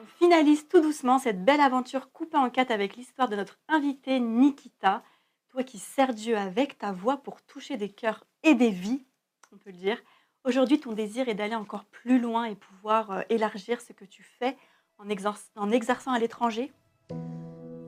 On 0.00 0.06
finalise 0.18 0.66
tout 0.66 0.80
doucement 0.80 1.18
cette 1.18 1.44
belle 1.44 1.60
aventure 1.60 2.10
coupée 2.10 2.38
en 2.38 2.48
quatre 2.48 2.70
avec 2.70 2.96
l'histoire 2.96 3.28
de 3.28 3.36
notre 3.36 3.58
invité 3.68 4.18
Nikita. 4.18 5.02
Toi 5.48 5.62
qui 5.62 5.78
sers 5.78 6.14
Dieu 6.14 6.36
avec 6.36 6.78
ta 6.78 6.90
voix 6.90 7.18
pour 7.18 7.42
toucher 7.42 7.76
des 7.76 7.90
cœurs 7.90 8.24
et 8.42 8.54
des 8.54 8.70
vies, 8.70 9.04
on 9.52 9.58
peut 9.58 9.70
le 9.70 9.76
dire. 9.76 9.98
Aujourd'hui, 10.44 10.80
ton 10.80 10.92
désir 10.92 11.28
est 11.28 11.34
d'aller 11.34 11.54
encore 11.54 11.84
plus 11.84 12.18
loin 12.18 12.44
et 12.44 12.54
pouvoir 12.54 13.10
euh, 13.10 13.20
élargir 13.28 13.80
ce 13.80 13.92
que 13.92 14.04
tu 14.04 14.22
fais 14.22 14.56
en, 14.98 15.08
exerçant 15.70 16.12
à 16.12 16.18
l'étranger? 16.18 16.72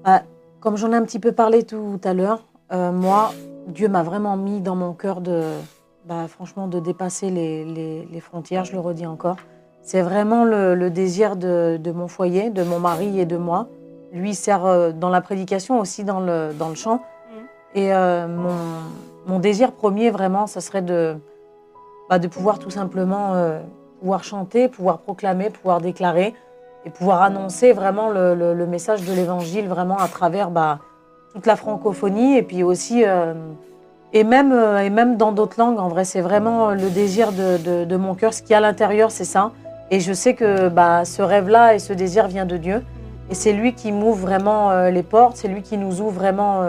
Bah, 0.05 0.23
comme 0.61 0.77
j'en 0.77 0.93
ai 0.93 0.97
un 0.97 1.03
petit 1.03 1.19
peu 1.19 1.33
parlé 1.33 1.63
tout 1.63 2.01
à 2.05 2.15
l'heure, 2.15 2.45
euh, 2.73 2.93
moi, 2.93 3.33
Dieu 3.69 3.89
m'a 3.89 4.03
vraiment 4.03 4.37
mis 4.37 4.61
dans 4.61 4.77
mon 4.77 4.93
cœur 4.93 5.21
de, 5.21 5.43
bah, 6.07 6.27
franchement, 6.29 6.67
de 6.69 6.81
dépasser 6.81 7.31
les, 7.31 8.21
frontières, 8.21 8.65
je 8.65 8.73
le 8.73 8.81
redis 8.81 9.07
encore. 9.07 9.37
C'est 9.83 10.03
vraiment 10.03 10.45
le, 10.45 10.89
désir 10.91 11.37
de, 11.37 11.93
mon 11.95 12.09
foyer, 12.09 12.51
de 12.51 12.63
mon 12.63 12.81
mari 12.81 13.21
et 13.21 13.27
de 13.27 13.37
moi. 13.37 13.69
Lui 14.13 14.35
sert 14.35 14.65
euh, 14.65 14.93
dans 14.93 15.11
la 15.11 15.21
prédication, 15.21 15.79
aussi 15.81 16.05
dans 16.05 16.21
le, 16.21 16.53
dans 16.59 16.69
le 16.69 16.75
chant. 16.75 16.97
Mm. 16.97 17.79
Et 17.79 17.95
euh, 17.95 18.27
mon, 19.27 19.39
désir 19.39 19.73
premier, 19.73 20.11
vraiment, 20.11 20.47
ce 20.47 20.61
serait 20.61 20.83
de, 20.83 21.17
bah, 22.09 22.19
de 22.19 22.29
pouvoir 22.29 22.59
tout 22.59 22.71
simplement 22.71 23.61
pouvoir 24.01 24.25
chanter, 24.25 24.69
pouvoir 24.69 24.99
proclamer, 24.99 25.51
pouvoir 25.51 25.81
déclarer 25.81 26.35
et 26.87 26.91
pouvoir 26.91 27.23
annoncer 27.23 27.73
vraiment 27.73 28.11
le, 28.11 28.67
message 28.67 29.03
de 29.03 29.13
l'évangile 29.13 29.67
vraiment 29.69 29.99
à 29.99 30.07
travers 30.07 30.51
bah, 30.51 30.79
toute 31.35 31.47
la 31.47 31.57
francophonie 31.57 32.37
et 32.39 32.43
puis 32.43 32.63
aussi 32.63 33.03
euh, 33.05 33.35
et 34.13 34.23
même 34.23 34.53
euh, 34.53 34.79
et 34.79 34.89
même 34.89 35.17
dans 35.17 35.33
d'autres 35.33 35.59
langues. 35.59 35.81
En 35.81 35.89
vrai 35.89 36.05
c'est 36.05 36.21
vraiment 36.21 36.71
le 36.71 36.89
désir 36.89 37.33
de, 37.33 37.97
mon 37.97 38.15
cœur. 38.15 38.33
Ce 38.33 38.43
qui 38.43 38.55
à 38.55 38.61
l'intérieur 38.61 39.11
c'est 39.11 39.25
ça. 39.25 39.51
Et 39.91 40.01
je 40.01 40.13
sais 40.13 40.35
que 40.35 40.69
bah, 40.69 41.05
ce 41.05 41.23
rêve 41.23 41.49
là 41.49 41.75
et 41.75 41.81
ce 41.81 41.93
désir 41.93 42.29
vient 42.29 42.47
de 42.47 42.57
Dieu. 42.57 42.85
Et 43.31 43.35
c'est 43.35 43.53
lui 43.53 43.75
qui 43.75 43.91
m'ouvre 43.91 44.21
vraiment 44.21 44.71
euh, 44.71 44.91
les 44.91 45.03
portes. 45.03 45.37
C'est 45.37 45.49
lui 45.49 45.63
qui 45.63 45.77
nous 45.79 46.01
ouvre 46.01 46.13
vraiment 46.13 46.63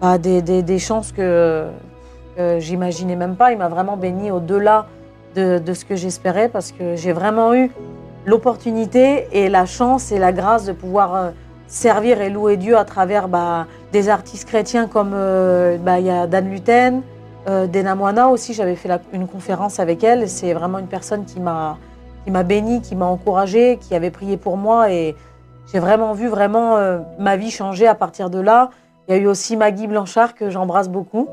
bah, 0.00 0.18
des, 0.18 0.78
chances 0.80 1.12
que, 1.12 1.66
j'imaginais 2.58 3.16
même 3.16 3.36
pas. 3.36 3.52
Il 3.52 3.58
m'a 3.58 3.68
vraiment 3.68 3.96
béni 3.96 4.32
au-delà 4.32 4.86
de, 5.36 5.58
de 5.58 5.72
ce 5.72 5.84
que 5.84 5.94
j'espérais 5.94 6.48
parce 6.48 6.72
que 6.72 6.96
j'ai 6.96 7.12
vraiment 7.12 7.54
eu 7.54 7.70
l'opportunité 8.26 9.28
et 9.32 9.48
la 9.48 9.64
chance 9.64 10.12
et 10.12 10.18
la 10.18 10.32
grâce 10.32 10.66
de 10.66 10.72
pouvoir 10.72 11.14
euh, 11.14 11.30
servir 11.68 12.20
et 12.20 12.28
louer 12.28 12.56
Dieu 12.56 12.76
à 12.76 12.84
travers 12.84 13.28
bah, 13.28 13.66
des 13.92 14.08
artistes 14.08 14.48
chrétiens 14.48 14.88
comme 14.88 15.12
euh, 15.14 15.78
bah, 15.78 16.00
y 16.00 16.10
a 16.10 16.26
Dan 16.26 16.50
Luten, 16.50 17.02
euh, 17.48 17.66
Dena 17.66 17.94
Moana 17.94 18.28
aussi. 18.28 18.52
J'avais 18.52 18.74
fait 18.74 18.90
une 19.12 19.28
conférence 19.28 19.78
avec 19.80 20.04
elle. 20.04 20.28
C'est 20.28 20.52
vraiment 20.52 20.78
une 20.78 20.88
personne 20.88 21.24
qui 21.24 21.40
m'a 21.40 21.78
qui 22.24 22.32
béni, 22.32 22.82
qui 22.82 22.96
m'a 22.96 23.04
encouragé, 23.04 23.78
qui 23.80 23.94
avait 23.94 24.10
prié 24.10 24.36
pour 24.36 24.56
moi 24.56 24.90
et 24.90 25.14
j'ai 25.72 25.78
vraiment 25.78 26.12
vu 26.12 26.26
vraiment 26.26 26.76
ma 27.20 27.36
vie 27.36 27.52
changer 27.52 27.86
à 27.86 27.94
partir 27.94 28.30
de 28.30 28.40
là. 28.40 28.70
Il 29.06 29.14
y 29.14 29.18
a 29.18 29.20
eu 29.20 29.26
aussi 29.28 29.56
Maggie 29.56 29.86
Blanchard 29.86 30.34
que 30.34 30.50
j'embrasse 30.50 30.88
beaucoup. 30.88 31.28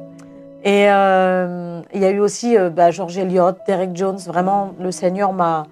Et 0.63 0.84
il 0.84 2.01
y 2.01 2.06
a 2.06 2.12
eu 2.12 2.19
aussi 2.19 2.56
bah, 2.75 2.91
George 2.91 3.17
Eliot, 3.17 3.53
Derek 3.65 3.95
Jones. 3.95 4.19
Vraiment, 4.27 4.73
le 4.79 4.91
Seigneur 4.91 5.34
m'a 5.34 5.65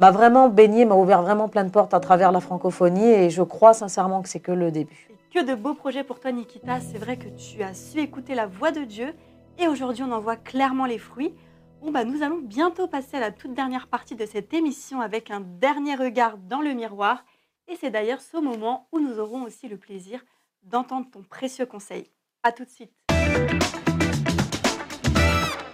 m'a 0.00 0.10
vraiment 0.10 0.48
baigné, 0.48 0.84
m'a 0.84 0.94
ouvert 0.94 1.22
vraiment 1.22 1.48
plein 1.48 1.64
de 1.64 1.70
portes 1.70 1.94
à 1.94 2.00
travers 2.00 2.32
la 2.32 2.40
francophonie 2.40 3.08
et 3.08 3.30
je 3.30 3.42
crois 3.42 3.74
sincèrement 3.74 4.22
que 4.22 4.28
c'est 4.28 4.40
que 4.40 4.52
le 4.52 4.70
début. 4.70 5.08
Que 5.32 5.44
de 5.44 5.54
beaux 5.54 5.74
projets 5.74 6.04
pour 6.04 6.20
toi, 6.20 6.32
Nikita. 6.32 6.80
C'est 6.80 6.98
vrai 6.98 7.16
que 7.16 7.28
tu 7.28 7.62
as 7.62 7.74
su 7.74 7.98
écouter 7.98 8.34
la 8.34 8.46
voix 8.46 8.70
de 8.70 8.84
Dieu 8.84 9.14
et 9.58 9.66
aujourd'hui, 9.68 10.04
on 10.04 10.12
en 10.12 10.20
voit 10.20 10.36
clairement 10.36 10.86
les 10.86 10.98
fruits. 10.98 11.34
Bon, 11.82 11.90
bah, 11.90 12.04
nous 12.04 12.22
allons 12.22 12.38
bientôt 12.38 12.88
passer 12.88 13.16
à 13.16 13.20
la 13.20 13.30
toute 13.30 13.54
dernière 13.54 13.88
partie 13.88 14.14
de 14.14 14.26
cette 14.26 14.52
émission 14.54 15.00
avec 15.00 15.30
un 15.30 15.40
dernier 15.40 15.96
regard 15.96 16.38
dans 16.38 16.60
le 16.60 16.72
miroir. 16.72 17.24
Et 17.68 17.76
c'est 17.76 17.90
d'ailleurs 17.90 18.20
ce 18.20 18.38
moment 18.38 18.88
où 18.92 19.00
nous 19.00 19.18
aurons 19.18 19.42
aussi 19.42 19.68
le 19.68 19.76
plaisir 19.76 20.24
d'entendre 20.62 21.06
ton 21.10 21.22
précieux 21.22 21.66
conseil. 21.66 22.10
À 22.42 22.52
tout 22.52 22.64
de 22.64 22.70
suite. 22.70 22.92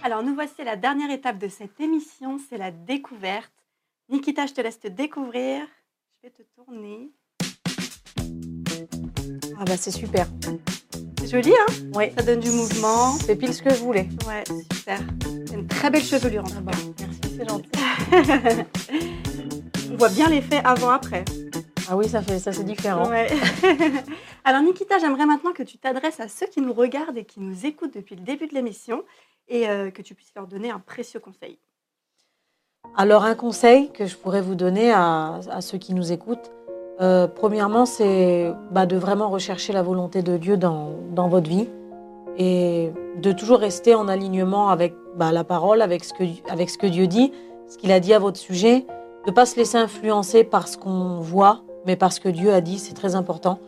Alors, 0.03 0.21
nous 0.21 0.35
voici 0.35 0.61
à 0.61 0.65
la 0.65 0.75
dernière 0.75 1.09
étape 1.09 1.37
de 1.37 1.47
cette 1.47 1.79
émission, 1.79 2.37
c'est 2.49 2.57
la 2.57 2.71
découverte. 2.71 3.64
Nikita, 4.09 4.45
je 4.45 4.53
te 4.53 4.61
laisse 4.61 4.79
te 4.79 4.87
découvrir. 4.87 5.61
Je 6.21 6.27
vais 6.27 6.33
te 6.33 6.43
tourner. 6.55 7.11
Ah 9.57 9.63
bah 9.65 9.77
c'est 9.77 9.91
super. 9.91 10.27
C'est 11.19 11.27
joli, 11.27 11.51
hein? 11.51 11.65
Oui. 11.95 12.05
Ça 12.15 12.23
donne 12.23 12.39
du 12.39 12.51
mouvement. 12.51 13.13
C'est 13.13 13.35
pile 13.35 13.53
ce 13.53 13.61
que 13.63 13.71
je 13.71 13.79
voulais. 13.79 14.07
Ouais, 14.27 14.43
super. 14.73 14.99
C'est 15.47 15.55
une 15.55 15.67
très 15.67 15.89
belle 15.89 16.03
chevelure 16.03 16.43
en 16.43 16.47
Ah 16.47 16.57
tout 16.57 16.61
bah, 16.61 16.71
cas. 16.71 17.05
merci, 17.07 17.19
c'est 17.37 17.49
gentil. 17.49 17.69
On 19.91 19.97
voit 19.97 20.09
bien 20.09 20.29
l'effet 20.29 20.61
avant-après. 20.63 21.25
Ah 21.89 21.95
oui, 21.97 22.07
ça 22.09 22.21
fait 22.21 22.39
ça 22.39 22.51
c'est 22.51 22.63
différent. 22.63 23.09
Ouais. 23.09 23.27
Alors 24.43 24.61
Nikita, 24.61 24.99
j'aimerais 24.99 25.25
maintenant 25.25 25.53
que 25.53 25.63
tu 25.63 25.77
t'adresses 25.77 26.19
à 26.19 26.27
ceux 26.27 26.47
qui 26.47 26.61
nous 26.61 26.73
regardent 26.73 27.17
et 27.17 27.25
qui 27.25 27.39
nous 27.39 27.65
écoutent 27.65 27.93
depuis 27.95 28.15
le 28.15 28.21
début 28.21 28.47
de 28.47 28.53
l'émission 28.53 29.03
et 29.47 29.67
euh, 29.69 29.91
que 29.91 30.01
tu 30.01 30.15
puisses 30.15 30.33
leur 30.35 30.47
donner 30.47 30.69
un 30.71 30.79
précieux 30.79 31.19
conseil. 31.19 31.59
Alors 32.97 33.23
un 33.23 33.35
conseil 33.35 33.89
que 33.91 34.05
je 34.05 34.15
pourrais 34.15 34.41
vous 34.41 34.55
donner 34.55 34.91
à, 34.91 35.39
ceux 35.61 35.77
qui 35.77 35.93
nous 35.93 36.11
écoutent, 36.11 36.51
euh, 37.01 37.27
premièrement, 37.27 37.85
c'est 37.85 38.53
bah, 38.71 38.85
de 38.85 38.95
vraiment 38.95 39.29
rechercher 39.29 39.73
la 39.73 39.83
volonté 39.83 40.21
de 40.21 40.37
Dieu 40.37 40.55
dans, 40.55 40.93
votre 41.15 41.49
vie 41.49 41.67
et 42.37 42.91
de 43.21 43.31
toujours 43.31 43.59
rester 43.59 43.95
en 43.95 44.07
alignement 44.07 44.69
avec 44.69 44.93
bah, 45.15 45.31
la 45.31 45.43
parole, 45.43 45.81
avec 45.81 46.03
ce, 46.05 46.13
que, 46.13 46.87
Dieu 46.87 47.07
dit, 47.07 47.33
ce 47.67 47.77
qu'il 47.77 47.91
a 47.91 47.99
dit 47.99 48.13
à 48.13 48.19
votre 48.19 48.37
sujet, 48.37 48.85
de 49.25 49.31
ne 49.31 49.35
pas 49.35 49.45
se 49.45 49.57
laisser 49.57 49.77
influencer 49.77 50.43
par 50.43 50.67
ce 50.67 50.77
qu'on 50.77 51.19
voit, 51.19 51.61
mais 51.85 51.95
par 51.95 52.13
ce 52.13 52.19
que 52.19 52.29
Dieu 52.29 52.53
a 52.53 52.61
dit, 52.61 52.79
c'est 52.79 52.93
très 52.93 53.15
important. 53.15 53.59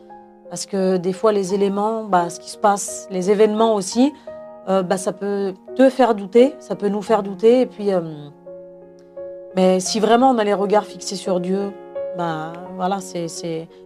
Parce 0.49 0.65
que 0.65 0.95
des 0.97 1.13
fois, 1.13 1.34
les 1.34 1.53
éléments, 1.53 2.06
bah, 2.06 2.30
ce 2.30 2.39
qui 2.39 2.49
se 2.49 2.58
passe, 2.58 3.08
les 3.12 3.30
événements 3.32 3.75
aussi, 3.75 4.13
euh, 4.69 4.84
ça 4.97 5.12
peut 5.13 5.53
te 5.75 5.89
faire 5.89 6.15
douter, 6.15 6.56
ça 6.60 6.75
peut 6.75 6.89
nous 6.89 7.01
faire 7.01 7.23
douter. 7.23 7.62
Et 7.62 7.65
puis, 7.65 7.91
euh, 7.93 8.01
mais 9.58 9.80
si 9.80 10.00
vraiment 10.00 10.30
on 10.30 10.38
a 10.38 10.43
les 10.43 10.54
regards 10.54 10.86
fixés 10.86 11.15
sur 11.15 11.39
Dieu, 11.39 11.72
bah 12.15 12.54
voilà, 12.76 13.00
c'est, 13.02 13.28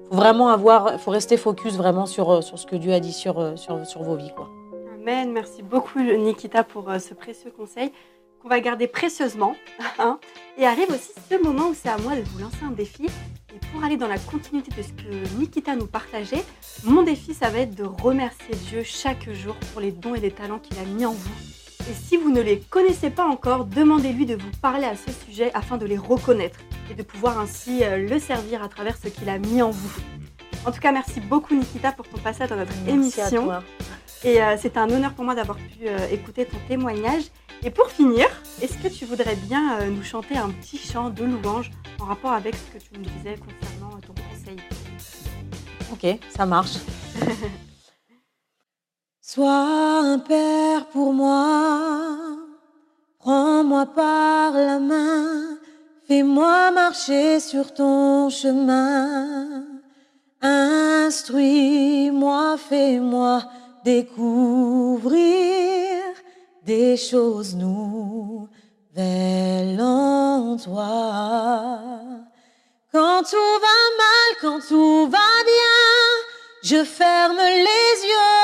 faut 0.10 0.15
vraiment 0.15 0.49
avoir, 0.49 0.99
faut 0.99 1.12
rester 1.12 1.38
focus 1.38 1.75
vraiment 1.75 2.05
sur, 2.05 2.29
euh, 2.29 2.41
sur 2.41 2.60
ce 2.60 2.65
que 2.65 2.75
Dieu 2.75 2.91
a 2.91 2.99
dit 2.99 3.13
sur, 3.13 3.39
euh, 3.39 3.55
sur, 3.55 3.86
sur 3.86 4.03
vos 4.03 4.17
vies, 4.17 4.34
quoi. 4.36 4.49
Amen. 4.95 5.31
Merci 5.31 5.63
beaucoup 5.63 5.99
Nikita 6.01 6.65
pour 6.65 6.89
euh, 6.89 6.99
ce 6.99 7.13
précieux 7.13 7.51
conseil 7.51 7.93
qu'on 8.41 8.49
va 8.49 8.60
garder 8.60 8.88
précieusement. 8.88 9.55
hein. 9.99 10.19
Et 10.57 10.65
arrive 10.65 10.89
aussi 10.89 11.13
ce 11.29 11.41
moment 11.41 11.69
où 11.69 11.73
c'est 11.73 11.88
à 11.88 11.97
moi 11.99 12.17
de 12.17 12.21
vous 12.21 12.39
lancer 12.39 12.65
un 12.67 12.71
défi. 12.71 13.05
Et 13.05 13.60
pour 13.71 13.81
aller 13.86 13.95
dans 13.95 14.10
la 14.10 14.19
continuité 14.19 14.71
de 14.75 14.81
ce 14.81 14.89
que 14.91 15.39
Nikita 15.39 15.77
nous 15.77 15.88
partageait, 15.88 16.43
mon 16.84 17.01
défi, 17.03 17.34
ça 17.34 17.49
va 17.49 17.60
être 17.60 17.75
de 17.75 17.86
remercier 17.86 18.55
Dieu 18.67 18.84
chaque 18.84 19.31
jour 19.31 19.55
pour 19.71 19.79
les 19.79 19.91
dons 19.91 20.15
et 20.15 20.19
les 20.19 20.31
talents 20.31 20.60
qu'il 20.60 20.77
a 20.79 20.84
mis 20.84 21.05
en 21.05 21.13
vous. 21.13 21.61
Et 21.89 21.93
si 21.93 22.17
vous 22.17 22.31
ne 22.31 22.41
les 22.41 22.59
connaissez 22.59 23.09
pas 23.09 23.25
encore, 23.25 23.65
demandez-lui 23.65 24.25
de 24.25 24.35
vous 24.35 24.51
parler 24.61 24.85
à 24.85 24.95
ce 24.95 25.11
sujet 25.25 25.51
afin 25.53 25.77
de 25.77 25.85
les 25.85 25.97
reconnaître 25.97 26.59
et 26.89 26.93
de 26.93 27.03
pouvoir 27.03 27.39
ainsi 27.39 27.83
euh, 27.83 27.97
le 28.07 28.19
servir 28.19 28.63
à 28.63 28.69
travers 28.69 28.95
ce 28.97 29.07
qu'il 29.09 29.29
a 29.29 29.37
mis 29.39 29.61
en 29.61 29.71
vous. 29.71 29.91
En 30.65 30.71
tout 30.71 30.79
cas, 30.79 30.91
merci 30.91 31.19
beaucoup 31.19 31.55
Nikita 31.55 31.91
pour 31.91 32.07
ton 32.07 32.17
passage 32.19 32.49
dans 32.49 32.55
notre 32.55 32.71
Merci 32.85 33.19
à 33.19 33.23
émission. 33.25 33.45
toi. 33.45 33.63
Et 34.23 34.41
euh, 34.41 34.55
c'est 34.59 34.77
un 34.77 34.87
honneur 34.89 35.13
pour 35.13 35.25
moi 35.25 35.33
d'avoir 35.33 35.57
pu 35.57 35.87
euh, 35.87 35.97
écouter 36.11 36.45
ton 36.45 36.57
témoignage. 36.67 37.23
Et 37.63 37.71
pour 37.71 37.89
finir, 37.89 38.27
est-ce 38.61 38.77
que 38.77 38.87
tu 38.87 39.05
voudrais 39.05 39.35
bien 39.35 39.79
euh, 39.79 39.89
nous 39.89 40.03
chanter 40.03 40.37
un 40.37 40.49
petit 40.49 40.77
chant 40.77 41.09
de 41.09 41.23
louange 41.23 41.71
en 41.99 42.05
rapport 42.05 42.31
avec 42.31 42.55
ce 42.55 42.77
que 42.77 42.83
tu 42.83 42.99
nous 42.99 43.05
disais 43.05 43.35
concernant 43.37 43.97
ton 43.99 44.13
conseil? 44.13 44.57
Ok, 45.91 46.19
ça 46.29 46.45
marche. 46.45 46.77
Sois 49.33 50.01
un 50.03 50.19
père 50.19 50.87
pour 50.87 51.13
moi, 51.13 51.87
prends-moi 53.17 53.85
par 53.85 54.51
la 54.51 54.77
main, 54.77 55.57
fais-moi 56.05 56.71
marcher 56.71 57.39
sur 57.39 57.73
ton 57.73 58.29
chemin. 58.29 59.63
Instruis-moi, 60.41 61.37
fais-moi 62.57 63.43
découvrir 63.85 65.21
des 66.65 66.97
choses 66.97 67.55
nouvelles 67.55 68.49
en 69.81 70.57
toi. 70.57 71.79
Quand 72.91 73.23
tout 73.23 73.59
va 73.65 73.79
mal, 74.03 74.35
quand 74.41 74.59
tout 74.67 75.07
va 75.07 75.29
bien, 75.45 75.87
je 76.63 76.83
ferme 76.83 77.37
les 77.37 77.95
yeux 78.09 78.40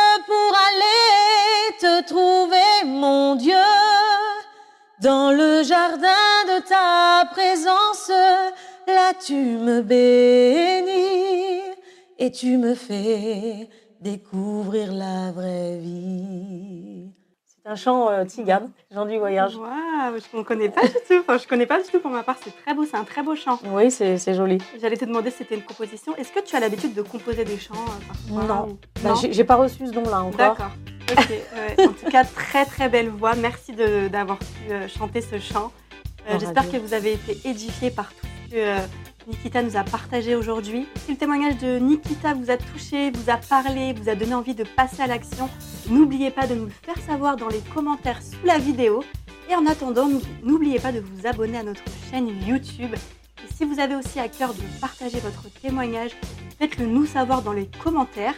Dans 5.02 5.32
le 5.32 5.62
jardin 5.64 6.08
de 6.48 6.60
ta 6.68 7.26
présence, 7.32 8.10
là 8.88 9.14
tu 9.24 9.36
me 9.36 9.82
bénis 9.82 11.62
et 12.18 12.32
tu 12.32 12.58
me 12.58 12.74
fais 12.74 13.70
découvrir 14.02 14.92
la 14.92 15.32
vraie 15.32 15.78
vie. 15.78 17.12
C'est 17.46 17.70
un 17.70 17.76
chant 17.76 18.10
euh, 18.10 18.24
tzigane, 18.26 18.72
Jean 18.92 19.06
du 19.06 19.18
voyage. 19.20 19.56
Waouh, 19.58 20.18
je 20.32 20.38
ne 20.38 20.42
connais 20.44 20.70
pas 20.70 20.82
du 20.82 20.94
tout. 20.94 21.20
Enfin, 21.20 21.38
je 21.38 21.48
connais 21.48 21.66
pas 21.68 21.80
du 21.82 21.88
tout 21.90 22.00
pour 22.00 22.10
ma 22.10 22.24
part. 22.24 22.38
C'est 22.44 22.56
très 22.64 22.74
beau, 22.74 22.86
c'est 22.86 22.98
un 22.98 23.04
très 23.04 23.22
beau 23.22 23.36
chant. 23.36 23.60
Oui, 23.72 23.92
c'est 23.92 24.18
joli. 24.34 24.58
J'allais 24.82 24.98
te 24.98 25.06
demander 25.06 25.30
si 25.30 25.38
c'était 25.40 25.56
une 25.56 25.64
composition. 25.64 26.16
Est-ce 26.16 26.32
que 26.32 26.40
tu 26.40 26.56
as 26.56 26.60
l'habitude 26.60 26.96
de 26.96 27.02
composer 27.04 27.44
des 27.46 27.58
chants 27.60 27.76
euh, 27.76 28.08
parfois 28.40 28.56
Non. 28.56 28.68
ou- 28.72 28.78
Bah, 29.04 29.14
j'ai- 29.22 29.32
J'ai 29.34 29.44
pas 29.44 29.56
reçu 29.58 29.86
ce 29.86 29.92
don-là 29.92 30.22
encore. 30.22 30.38
D'accord. 30.38 30.72
Ok. 31.12 31.30
ouais. 31.30 31.86
En 31.88 31.94
tout 31.94 32.10
cas, 32.12 32.24
très 32.26 32.66
très 32.66 32.90
belle 32.90 33.10
voix. 33.10 33.36
Merci 33.36 33.74
d'avoir 33.74 34.38
pu 34.40 34.72
euh, 34.72 34.88
chanter 34.88 35.22
ce 35.22 35.40
chant. 35.40 35.72
Euh, 36.30 36.34
Oh, 36.34 36.38
J'espère 36.40 36.70
que 36.70 36.78
vous 36.78 36.94
avez 36.94 37.14
été 37.14 37.38
édifiés 37.46 37.90
par 37.92 38.10
tout 38.14 38.28
ce 38.50 38.52
que 38.52 38.56
euh, 38.58 38.80
Nikita 39.28 39.62
nous 39.62 39.78
a 39.78 39.84
partagé 39.84 40.36
aujourd'hui. 40.36 40.86
Si 41.06 41.12
le 41.12 41.18
témoignage 41.18 41.58
de 41.60 41.78
Nikita 41.80 42.34
vous 42.34 42.52
a 42.52 42.58
touché, 42.58 43.12
vous 43.12 43.30
a 43.30 43.38
parlé, 43.38 43.94
vous 43.94 44.10
a 44.10 44.16
donné 44.16 44.34
envie 44.34 44.54
de 44.56 44.64
passer 44.66 45.02
à 45.02 45.08
l'action, 45.08 45.50
n'oubliez 45.90 46.30
pas 46.32 46.46
de 46.48 46.56
nous 46.56 46.66
le 46.66 46.72
faire 46.84 46.98
savoir 47.06 47.38
dans 47.38 47.48
les 47.48 47.62
commentaires 47.74 48.22
sous 48.22 48.46
la 48.46 48.58
vidéo. 48.58 49.04
Et 49.50 49.56
en 49.56 49.66
attendant, 49.66 50.08
n'ou- 50.10 50.22
n'oubliez 50.44 50.80
pas 50.80 50.92
de 50.92 51.00
vous 51.00 51.26
abonner 51.26 51.58
à 51.60 51.64
notre 51.64 51.84
chaîne 52.12 52.28
YouTube. 52.46 52.94
Et 52.94 53.54
si 53.56 53.64
vous 53.64 53.80
avez 53.80 53.96
aussi 53.96 54.20
à 54.20 54.28
cœur 54.28 54.54
de 54.54 54.62
partager 54.82 55.20
votre 55.22 55.50
témoignage, 55.62 56.12
faites-le 56.60 56.86
nous 56.88 57.06
savoir 57.06 57.42
dans 57.42 57.54
les 57.54 57.70
commentaires. 57.82 58.34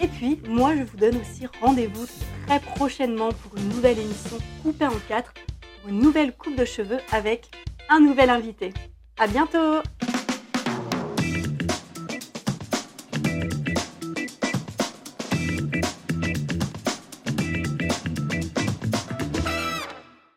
Et 0.00 0.08
puis, 0.08 0.40
moi, 0.48 0.74
je 0.76 0.82
vous 0.82 0.96
donne 0.96 1.16
aussi 1.16 1.46
rendez-vous 1.60 2.06
très 2.46 2.60
prochainement 2.60 3.30
pour 3.30 3.56
une 3.56 3.68
nouvelle 3.68 3.98
émission 3.98 4.38
coupée 4.62 4.86
en 4.86 4.98
quatre, 5.08 5.32
pour 5.80 5.90
une 5.90 6.00
nouvelle 6.00 6.36
coupe 6.36 6.56
de 6.56 6.64
cheveux 6.64 6.98
avec 7.12 7.50
un 7.88 8.00
nouvel 8.00 8.30
invité. 8.30 8.72
À 9.18 9.26
bientôt 9.26 9.80